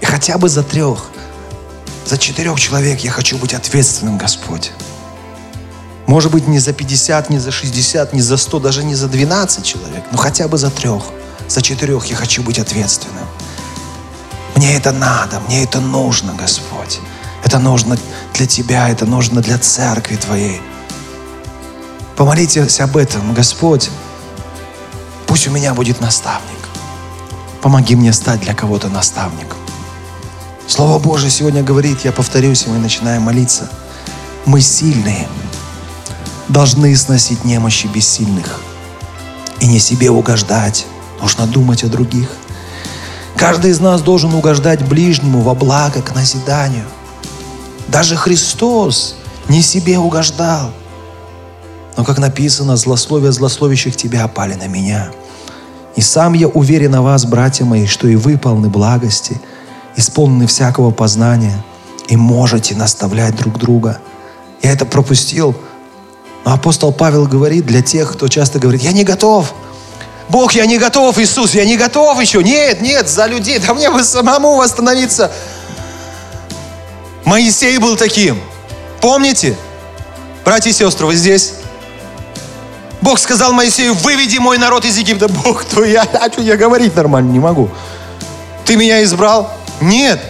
[0.01, 1.11] И хотя бы за трех
[2.07, 4.71] За четырех человек я хочу быть ответственным, Господь.
[6.07, 9.63] Может быть, не за 50, не за 60, не за 100, даже не за 12
[9.63, 11.03] человек, но хотя бы за трех,
[11.47, 13.27] за четырех я хочу быть ответственным.
[14.55, 16.99] Мне это надо, мне это нужно, Господь.
[17.43, 17.99] Это нужно
[18.33, 20.59] для Тебя, это нужно для церкви Твоей.
[22.15, 23.89] Помолитесь об этом, Господь.
[25.27, 26.59] Пусть у меня будет наставник.
[27.61, 29.57] Помоги мне стать для кого-то наставником.
[30.67, 33.69] Слово Божье сегодня говорит, я повторюсь, и мы начинаем молиться.
[34.45, 35.27] Мы сильные,
[36.47, 38.61] должны сносить немощи бессильных
[39.59, 40.85] и не себе угождать.
[41.21, 42.29] Нужно думать о других.
[43.35, 46.85] Каждый из нас должен угождать ближнему во благо к назиданию.
[47.87, 49.15] Даже Христос
[49.49, 50.71] не себе угождал.
[51.97, 55.11] Но, как написано, злословия злословящих тебя опали на меня.
[55.95, 59.39] И сам я уверен о вас, братья мои, что и вы полны благости,
[59.95, 61.63] исполнены всякого познания,
[62.07, 63.99] и можете наставлять друг друга.
[64.61, 65.55] Я это пропустил,
[66.45, 69.53] но апостол Павел говорит для тех, кто часто говорит, я не готов.
[70.29, 72.41] Бог, я не готов, Иисус, я не готов еще.
[72.41, 75.31] Нет, нет, за людей, да мне бы самому восстановиться.
[77.25, 78.39] Моисей был таким.
[79.01, 79.57] Помните?
[80.45, 81.55] Братья и сестры, вы здесь?
[83.01, 85.27] Бог сказал Моисею, выведи мой народ из Египта.
[85.43, 86.03] Бог, кто я?
[86.03, 87.69] А что я говорить нормально не могу?
[88.65, 89.51] Ты меня избрал?
[89.81, 90.21] Нет.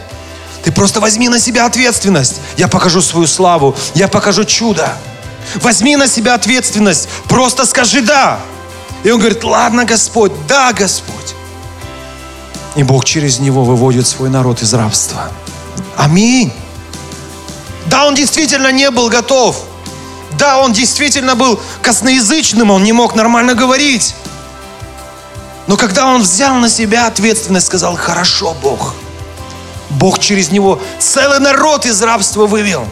[0.63, 2.39] Ты просто возьми на себя ответственность.
[2.55, 3.75] Я покажу свою славу.
[3.93, 4.93] Я покажу чудо.
[5.55, 7.09] Возьми на себя ответственность.
[7.27, 8.39] Просто скажи «да».
[9.03, 11.35] И он говорит, ладно, Господь, да, Господь.
[12.75, 15.31] И Бог через него выводит свой народ из рабства.
[15.97, 16.53] Аминь.
[17.87, 19.63] Да, он действительно не был готов.
[20.41, 24.15] Да, он действительно был косноязычным, он не мог нормально говорить.
[25.67, 28.95] Но когда он взял на себя ответственность, сказал, хорошо, Бог.
[29.91, 32.87] Бог через него целый народ из рабства вывел.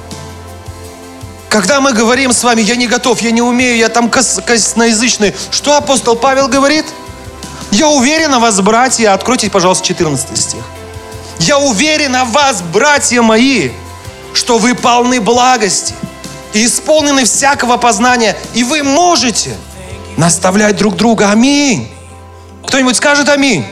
[1.49, 5.33] Когда мы говорим с вами, я не готов, я не умею, я там кос, косноязычный,
[5.49, 6.85] что апостол Павел говорит?
[7.71, 10.63] Я уверен в вас, братья, откройте, пожалуйста, 14 стих.
[11.39, 13.71] Я уверен в вас, братья мои,
[14.35, 15.95] что вы полны благости
[16.53, 19.55] и исполнены всякого познания, и вы можете
[20.17, 21.31] наставлять друг друга.
[21.31, 21.87] Аминь.
[22.67, 23.65] Кто-нибудь скажет аминь?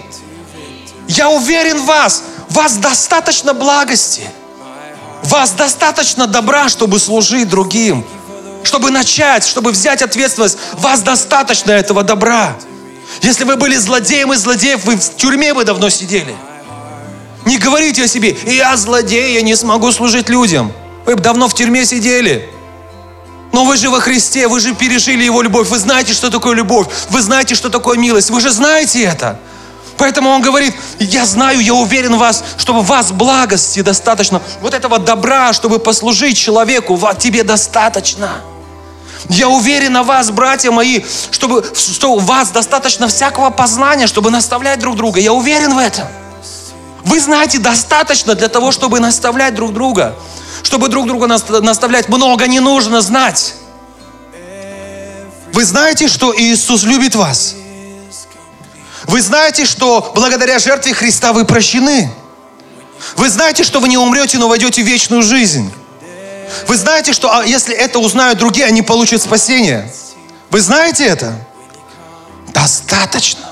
[1.07, 4.23] Я уверен в вас, вас достаточно благости–
[5.27, 8.05] вас достаточно добра, чтобы служить другим,
[8.63, 10.57] чтобы начать, чтобы взять ответственность.
[10.73, 12.55] Вас достаточно этого добра.
[13.21, 16.33] Если вы были злодеем из злодеев, вы в тюрьме бы давно сидели.
[17.45, 20.71] Не говорите о себе, я злодей, я не смогу служить людям.
[21.05, 22.49] Вы бы давно в тюрьме сидели.
[23.51, 26.87] Но вы же во Христе, вы же пережили Его любовь, вы знаете, что такое любовь,
[27.09, 29.39] вы знаете, что такое милость, вы же знаете это.
[29.97, 34.99] Поэтому он говорит, я знаю, я уверен в вас, чтобы вас благости достаточно, вот этого
[34.99, 38.29] добра, чтобы послужить человеку, тебе достаточно.
[39.29, 44.79] Я уверен в вас, братья мои, чтобы, что у вас достаточно всякого познания, чтобы наставлять
[44.79, 45.19] друг друга.
[45.19, 46.07] Я уверен в этом.
[47.07, 50.15] Вы знаете, достаточно для того, чтобы наставлять друг друга.
[50.61, 53.55] Чтобы друг друга наставлять, много не нужно знать.
[55.53, 57.55] Вы знаете, что Иисус любит вас.
[59.05, 62.11] Вы знаете, что благодаря жертве Христа вы прощены.
[63.15, 65.71] Вы знаете, что вы не умрете, но войдете в вечную жизнь.
[66.67, 69.91] Вы знаете, что а, если это узнают другие, они получат спасение.
[70.49, 71.33] Вы знаете это?
[72.47, 73.45] Достаточно.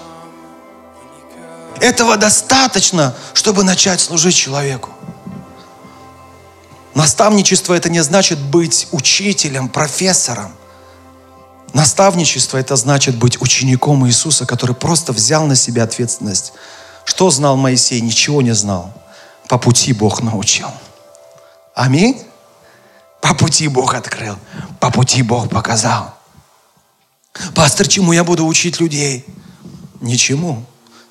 [1.82, 4.92] Этого достаточно, чтобы начать служить человеку.
[6.94, 10.52] Наставничество это не значит быть учителем, профессором–
[11.76, 16.54] Наставничество– это значит быть учеником Иисуса, который просто взял на себя ответственность.
[17.04, 18.00] Что знал Моисей?
[18.00, 18.94] Ничего не знал.
[19.50, 20.70] По пути Бог научил.
[21.74, 22.24] Аминь?
[23.20, 24.38] По пути Бог открыл.
[24.80, 26.14] По пути Бог показал.
[27.54, 29.26] Пастор, чему я буду учить людей?
[30.00, 30.64] Ничему.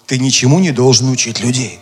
[0.07, 1.81] Ты ничему не должен учить людей.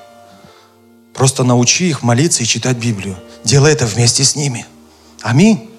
[1.14, 3.16] Просто научи их молиться и читать Библию.
[3.44, 4.66] Делай это вместе с ними.
[5.20, 5.72] Аминь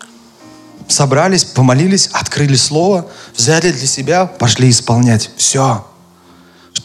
[0.88, 5.32] собрались, помолились, открыли слово, взяли для себя, пошли исполнять.
[5.38, 5.86] Все.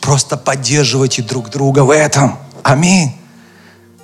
[0.01, 2.39] Просто поддерживайте друг друга в этом.
[2.63, 3.15] Аминь.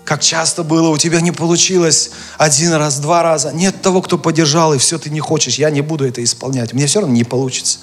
[0.05, 3.53] Как часто было, у тебя не получилось один раз, два раза.
[3.53, 5.59] Нет того, кто поддержал, и все, ты не хочешь.
[5.59, 6.75] Я не буду это исполнять.
[6.75, 7.79] Мне все равно не получится.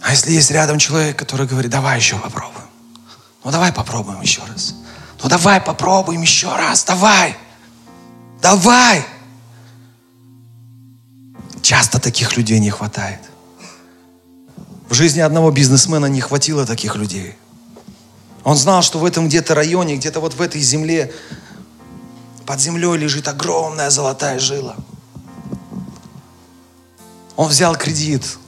[0.00, 2.66] А если есть рядом человек, который говорит, давай еще попробуем.
[3.44, 4.74] Ну давай попробуем еще раз.
[5.22, 6.84] Ну давай попробуем еще раз.
[6.84, 7.36] Давай.
[8.40, 9.04] Давай.
[11.62, 13.20] Часто таких людей не хватает.
[14.88, 17.36] В жизни одного бизнесмена не хватило таких людей.
[18.44, 21.12] Он знал, что в этом где-то районе, где-то вот в этой земле
[22.46, 24.76] под землей лежит огромная золотая жила.
[27.36, 28.38] Он взял кредит.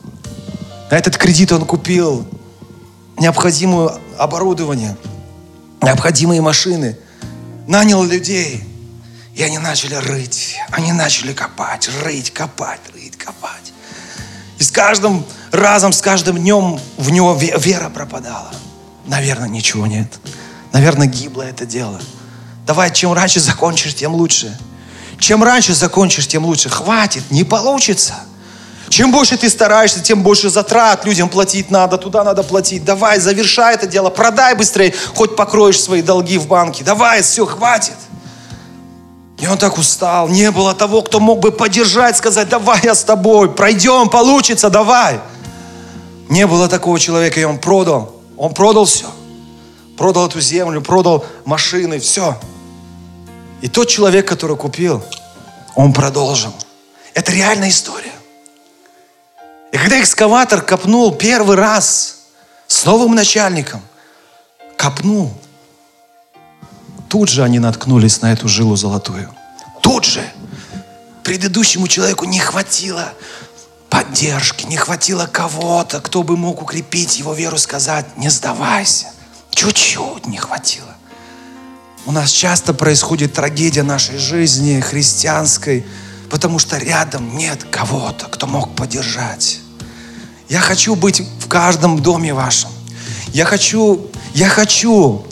[0.90, 2.26] На этот кредит он купил
[3.16, 4.96] необходимое оборудование,
[5.80, 6.98] необходимые машины,
[7.68, 8.64] нанял людей.
[9.34, 13.72] И они начали рыть, они начали копать, рыть, копать, рыть, копать.
[14.58, 18.50] И с каждым разом, с каждым днем в него вера пропадала.
[19.06, 20.18] Наверное, ничего нет.
[20.72, 22.00] Наверное, гибло это дело.
[22.66, 24.58] Давай, чем раньше закончишь, тем лучше.
[25.18, 26.68] Чем раньше закончишь, тем лучше.
[26.68, 28.16] Хватит, не получится.
[28.90, 32.84] Чем больше ты стараешься, тем больше затрат людям платить надо, туда надо платить.
[32.84, 36.82] Давай, завершай это дело, продай быстрее, хоть покроешь свои долги в банке.
[36.82, 37.94] Давай, все, хватит.
[39.38, 40.28] И он так устал.
[40.28, 45.20] Не было того, кто мог бы поддержать, сказать, давай я с тобой, пройдем, получится, давай.
[46.28, 48.16] Не было такого человека, и он продал.
[48.36, 49.06] Он продал все.
[49.96, 52.36] Продал эту землю, продал машины, все.
[53.60, 55.00] И тот человек, который купил,
[55.76, 56.52] он продолжил.
[57.14, 58.12] Это реальная история.
[59.72, 62.16] И когда экскаватор копнул первый раз
[62.66, 63.82] с новым начальником,
[64.76, 65.32] копнул,
[67.08, 69.32] тут же они наткнулись на эту жилу золотую.
[69.80, 70.24] Тут же
[71.22, 73.12] предыдущему человеку не хватило
[73.88, 79.06] поддержки, не хватило кого-то, кто бы мог укрепить его веру, сказать, не сдавайся.
[79.50, 80.94] Чуть-чуть не хватило.
[82.06, 85.84] У нас часто происходит трагедия нашей жизни христианской,
[86.30, 89.58] потому что рядом нет кого-то, кто мог поддержать.
[90.48, 92.70] Я хочу быть в каждом доме вашем.
[93.32, 95.24] Я хочу, я хочу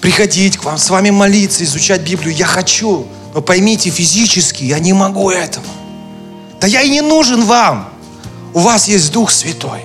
[0.00, 2.34] приходить к вам, с вами молиться, изучать Библию.
[2.34, 5.66] Я хочу, но поймите, физически я не могу этого.
[6.60, 7.88] Да я и не нужен вам.
[8.54, 9.80] У вас есть Дух Святой.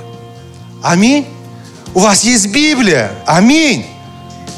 [0.83, 1.25] Аминь.
[1.93, 3.11] У вас есть Библия.
[3.25, 3.85] Аминь.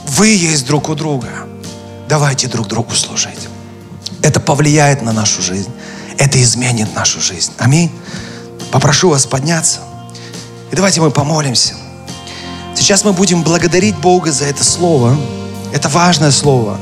[0.07, 1.47] Вы есть друг у друга.
[2.07, 3.52] Давайте друг другу служить.
[4.23, 5.69] Это повлияет на нашу жизнь.
[6.17, 7.51] Это изменит нашу жизнь.
[7.57, 7.91] Аминь.
[8.71, 9.81] Попрошу вас подняться.
[10.71, 11.75] И давайте мы помолимся.
[12.75, 15.15] Сейчас мы будем благодарить Бога за это слово.
[15.73, 16.79] Это важное слово.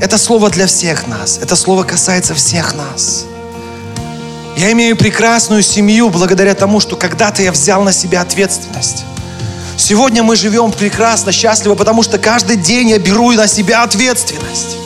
[0.00, 1.38] Это слово для всех нас.
[1.40, 3.24] Это слово касается всех нас.
[4.56, 9.04] Я имею прекрасную семью благодаря тому, что когда-то я взял на себя ответственность.
[9.76, 14.85] Сегодня мы живем прекрасно, счастливо, потому что каждый день я беру на себя ответственность.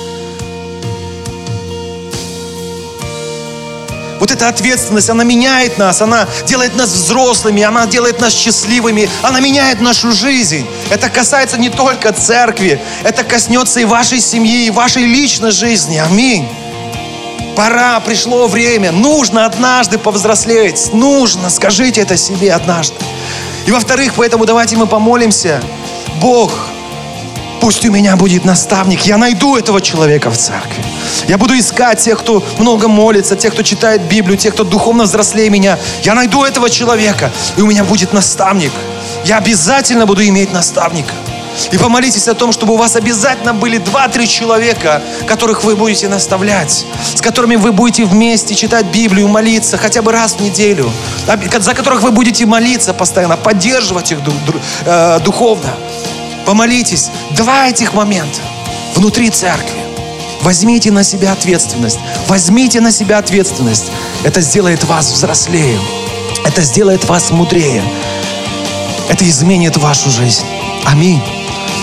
[4.41, 9.82] Эта ответственность, она меняет нас, она делает нас взрослыми, она делает нас счастливыми, она меняет
[9.82, 10.66] нашу жизнь.
[10.88, 15.99] Это касается не только церкви, это коснется и вашей семьи, и вашей личной жизни.
[15.99, 16.49] Аминь.
[17.55, 18.93] Пора, пришло время.
[18.93, 20.95] Нужно однажды повзрослеть.
[20.95, 21.51] Нужно.
[21.51, 22.97] Скажите это себе однажды.
[23.66, 25.61] И во-вторых, поэтому давайте мы помолимся.
[26.22, 26.70] Бог,
[27.61, 29.02] пусть у меня будет наставник.
[29.02, 30.82] Я найду этого человека в церкви.
[31.28, 35.50] Я буду искать тех, кто много молится, тех, кто читает Библию, тех, кто духовно взрослее
[35.50, 35.78] меня.
[36.02, 38.72] Я найду этого человека, и у меня будет наставник.
[39.24, 41.12] Я обязательно буду иметь наставника.
[41.72, 46.86] И помолитесь о том, чтобы у вас обязательно были два-три человека, которых вы будете наставлять,
[47.14, 50.90] с которыми вы будете вместе читать Библию, молиться хотя бы раз в неделю,
[51.58, 54.18] за которых вы будете молиться постоянно, поддерживать их
[54.86, 55.70] э, духовно.
[56.47, 57.11] Помолитесь.
[57.30, 58.41] Два этих момента
[58.95, 59.80] внутри церкви.
[60.43, 61.99] Возьмите на себя ответственность.
[62.26, 63.93] Возьмите на себя ответственность.
[64.24, 65.78] Это сделает вас взрослее.
[66.45, 67.82] Это сделает вас мудрее.
[69.09, 70.45] Это изменит вашу жизнь.
[70.86, 71.22] Аминь.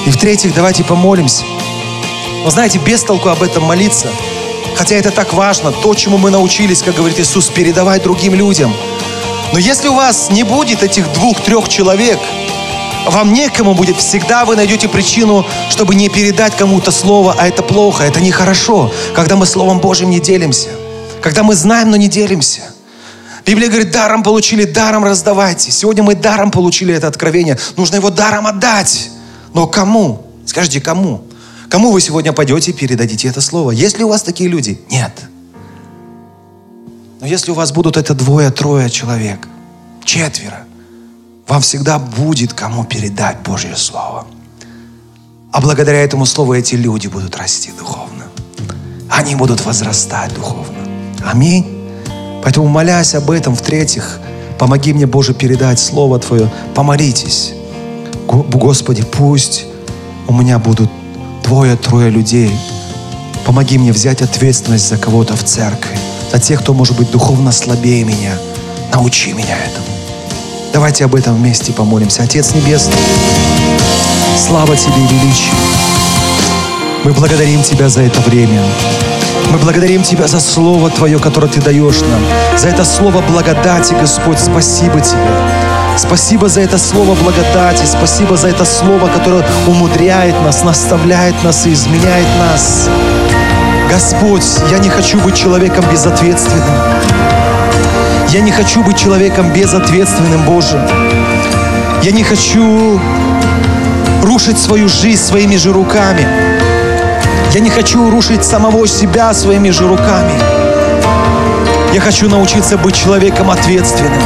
[0.05, 1.43] И в-третьих, давайте помолимся.
[2.43, 4.07] Вы знаете, без толку об этом молиться.
[4.75, 8.73] Хотя это так важно, то, чему мы научились, как говорит Иисус, передавать другим людям.
[9.51, 12.19] Но если у вас не будет этих двух-трех человек,
[13.09, 18.03] вам некому будет, всегда вы найдете причину, чтобы не передать кому-то слово, а это плохо,
[18.03, 20.69] это нехорошо, когда мы Словом Божьим не делимся,
[21.21, 22.61] когда мы знаем, но не делимся.
[23.45, 25.71] Библия говорит, даром получили, даром раздавайте.
[25.71, 29.09] Сегодня мы даром получили это откровение, нужно его даром отдать.
[29.53, 30.23] Но кому?
[30.45, 31.23] Скажите, кому?
[31.69, 33.71] Кому вы сегодня пойдете и передадите это слово?
[33.71, 34.79] Есть ли у вас такие люди?
[34.89, 35.13] Нет.
[37.21, 39.47] Но если у вас будут это двое-трое человек,
[40.03, 40.66] четверо,
[41.47, 44.27] вам всегда будет кому передать Божье Слово.
[45.51, 48.25] А благодаря этому Слову эти люди будут расти духовно.
[49.09, 50.77] Они будут возрастать духовно.
[51.25, 51.65] Аминь.
[52.43, 54.19] Поэтому молясь об этом, в-третьих,
[54.59, 56.51] помоги мне, Боже, передать Слово Твое.
[56.75, 57.53] Помолитесь.
[58.27, 59.65] Господи, пусть
[60.27, 60.89] у меня будут
[61.43, 62.51] двое-трое людей.
[63.45, 65.97] Помоги мне взять ответственность за кого-то в церкви,
[66.31, 68.37] за тех, кто может быть духовно слабее меня.
[68.93, 69.96] Научи меня этому.
[70.77, 72.21] Давайте об этом вместе помолимся.
[72.21, 72.93] Отец Небесный,
[74.37, 75.51] слава Тебе и величие.
[77.03, 78.61] Мы благодарим Тебя за это время.
[79.51, 82.21] Мы благодарим Тебя за Слово Твое, которое Ты даешь нам.
[82.59, 85.17] За это Слово благодати, Господь, спасибо Тебе.
[85.97, 91.73] Спасибо за это слово благодати, спасибо за это слово, которое умудряет нас, наставляет нас и
[91.73, 92.87] изменяет нас.
[93.89, 97.16] Господь, я не хочу быть человеком безответственным.
[98.31, 100.77] Я не хочу быть человеком безответственным, Боже.
[102.03, 102.99] Я не хочу
[104.21, 106.27] рушить свою жизнь своими же руками.
[107.53, 110.33] Я не хочу рушить самого себя своими же руками.
[111.93, 114.21] Я хочу научиться быть человеком ответственным.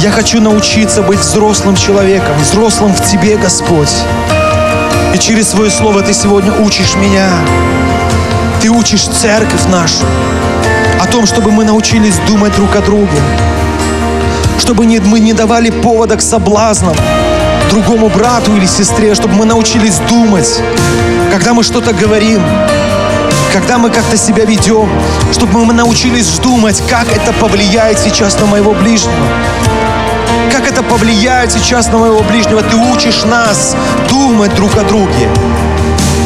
[0.00, 3.94] Я хочу научиться быть взрослым человеком, взрослым в Тебе, Господь.
[5.14, 7.30] И через Свое Слово Ты сегодня учишь меня.
[8.60, 10.04] Ты учишь церковь нашу
[11.16, 13.18] том, чтобы мы научились думать друг о друге.
[14.58, 16.94] Чтобы мы не давали повода к соблазнам
[17.70, 20.60] другому брату или сестре, чтобы мы научились думать,
[21.32, 22.42] когда мы что-то говорим,
[23.50, 24.90] когда мы как-то себя ведем,
[25.32, 29.14] чтобы мы научились думать, как это повлияет сейчас на моего ближнего.
[30.52, 32.60] Как это повлияет сейчас на моего ближнего?
[32.60, 33.74] Ты учишь нас
[34.10, 35.30] думать друг о друге.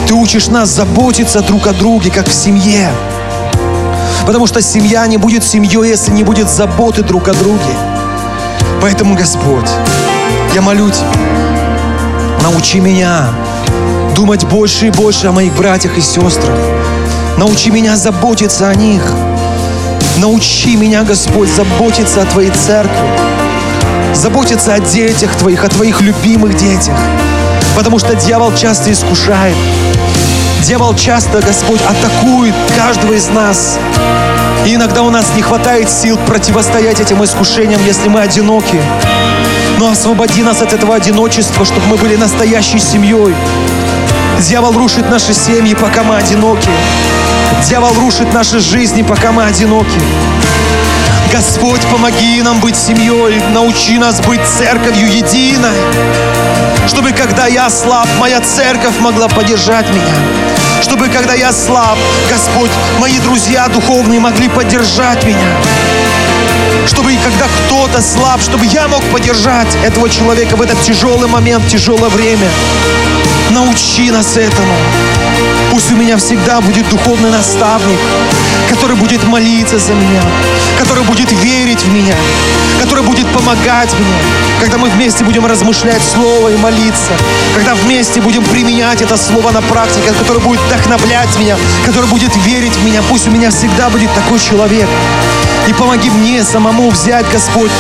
[0.08, 2.90] Ты учишь нас заботиться друг о друге, как в семье.
[4.30, 7.74] Потому что семья не будет семьей, если не будет заботы друг о друге.
[8.80, 9.68] Поэтому, Господь,
[10.54, 11.10] я молю Тебя,
[12.40, 13.24] научи меня
[14.14, 16.56] думать больше и больше о моих братьях и сестрах.
[17.38, 19.02] Научи меня заботиться о них.
[20.18, 23.08] Научи меня, Господь, заботиться о Твоей церкви.
[24.14, 26.96] Заботиться о детях Твоих, о Твоих любимых детях.
[27.74, 29.56] Потому что дьявол часто искушает.
[30.62, 33.78] Дьявол часто, Господь, атакует каждого из нас.
[34.66, 38.80] И иногда у нас не хватает сил противостоять этим искушениям, если мы одиноки.
[39.78, 43.34] Но освободи нас от этого одиночества, чтобы мы были настоящей семьей.
[44.40, 46.70] Дьявол рушит наши семьи, пока мы одиноки.
[47.66, 50.00] Дьявол рушит наши жизни, пока мы одиноки.
[51.32, 55.76] Господь, помоги нам быть семьей, научи нас быть церковью единой,
[56.88, 60.14] чтобы когда я слаб, моя церковь могла поддержать меня,
[60.82, 61.96] чтобы когда я слаб,
[62.28, 65.56] Господь, мои друзья духовные могли поддержать меня,
[66.86, 72.08] чтобы когда кто-то слаб, чтобы я мог поддержать этого человека в этот тяжелый момент, тяжелое
[72.08, 72.48] время.
[73.50, 74.72] Научи нас этому.
[75.70, 77.98] Пусть у меня всегда будет духовный наставник,
[78.68, 80.22] который будет молиться за меня,
[80.78, 82.14] который будет верить в меня,
[82.80, 84.18] который будет помогать мне,
[84.60, 87.12] когда мы вместе будем размышлять Слово и молиться,
[87.54, 92.76] когда вместе будем применять это Слово на практике, который будет вдохновлять меня, который будет верить
[92.76, 93.02] в меня.
[93.08, 94.88] Пусть у меня всегда будет такой человек.
[95.70, 97.70] И помоги мне самому взять, Господь,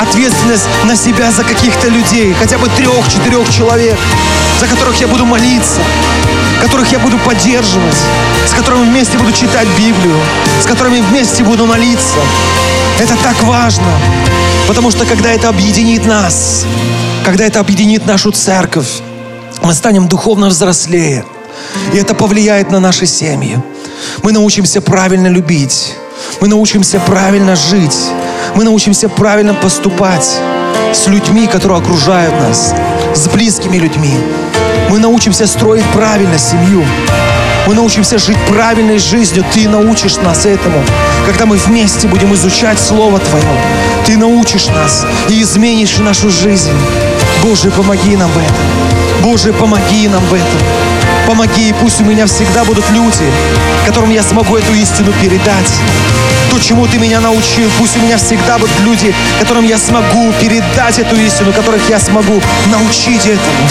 [0.00, 3.98] ответственность на себя за каких-то людей, хотя бы трех-четырех человек,
[4.60, 5.80] за которых я буду молиться,
[6.60, 7.96] которых я буду поддерживать,
[8.46, 10.16] с которыми вместе буду читать Библию,
[10.62, 12.20] с которыми вместе буду молиться.
[13.00, 13.88] Это так важно,
[14.68, 16.64] потому что когда это объединит нас,
[17.24, 19.00] когда это объединит нашу церковь,
[19.64, 21.24] мы станем духовно взрослее.
[21.92, 23.58] И это повлияет на наши семьи.
[24.22, 25.96] Мы научимся правильно любить.
[26.40, 27.96] Мы научимся правильно жить.
[28.54, 30.38] Мы научимся правильно поступать
[30.92, 32.74] с людьми, которые окружают нас,
[33.14, 34.14] с близкими людьми.
[34.90, 36.84] Мы научимся строить правильно семью.
[37.66, 39.44] Мы научимся жить правильной жизнью.
[39.54, 40.82] Ты научишь нас этому.
[41.26, 43.44] Когда мы вместе будем изучать Слово Твое,
[44.04, 46.72] Ты научишь нас и изменишь нашу жизнь.
[47.42, 49.22] Боже, помоги нам в этом.
[49.22, 51.01] Боже, помоги нам в этом.
[51.26, 53.30] Помоги, и пусть у меня всегда будут люди,
[53.86, 55.72] которым я смогу эту истину передать.
[56.50, 60.98] То, чему Ты меня научил, пусть у меня всегда будут люди, которым я смогу передать
[60.98, 63.68] эту истину, которых я смогу научить этому.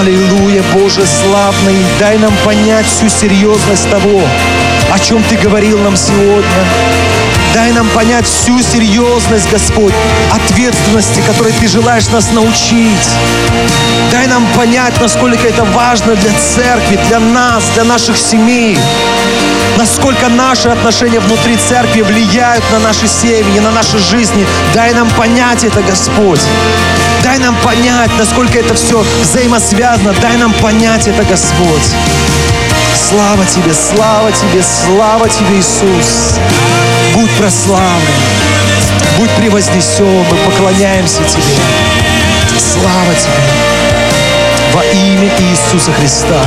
[0.00, 4.22] Аллилуйя, Боже славный, дай нам понять всю серьезность того,
[4.90, 6.64] о чем Ты говорил нам сегодня.
[7.54, 9.92] Дай нам понять всю серьезность, Господь,
[10.32, 13.08] ответственности, которой Ты желаешь нас научить.
[14.12, 18.78] Дай нам понять, насколько это важно для церкви, для нас, для наших семей.
[19.76, 24.46] Насколько наши отношения внутри церкви влияют на наши семьи, на наши жизни.
[24.74, 26.40] Дай нам понять это, Господь.
[27.24, 30.14] Дай нам понять, насколько это все взаимосвязано.
[30.20, 31.94] Дай нам понять это, Господь.
[33.08, 36.38] Слава Тебе, слава Тебе, слава Тебе, Иисус.
[37.14, 38.06] Будь прославлен,
[39.18, 41.56] будь превознесен, мы поклоняемся Тебе.
[42.58, 43.70] Слава Тебе.
[44.74, 46.44] Во имя Иисуса Христа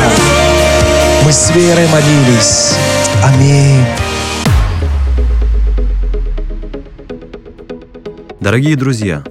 [1.25, 2.75] мы с верой молились.
[3.23, 3.83] Аминь.
[8.39, 9.23] Дорогие друзья,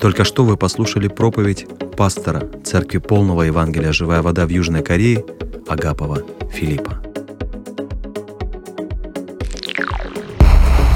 [0.00, 1.66] только что вы послушали проповедь
[1.96, 5.24] пастора Церкви Полного Евангелия «Живая вода» в Южной Корее
[5.70, 7.00] Агапова Филиппа.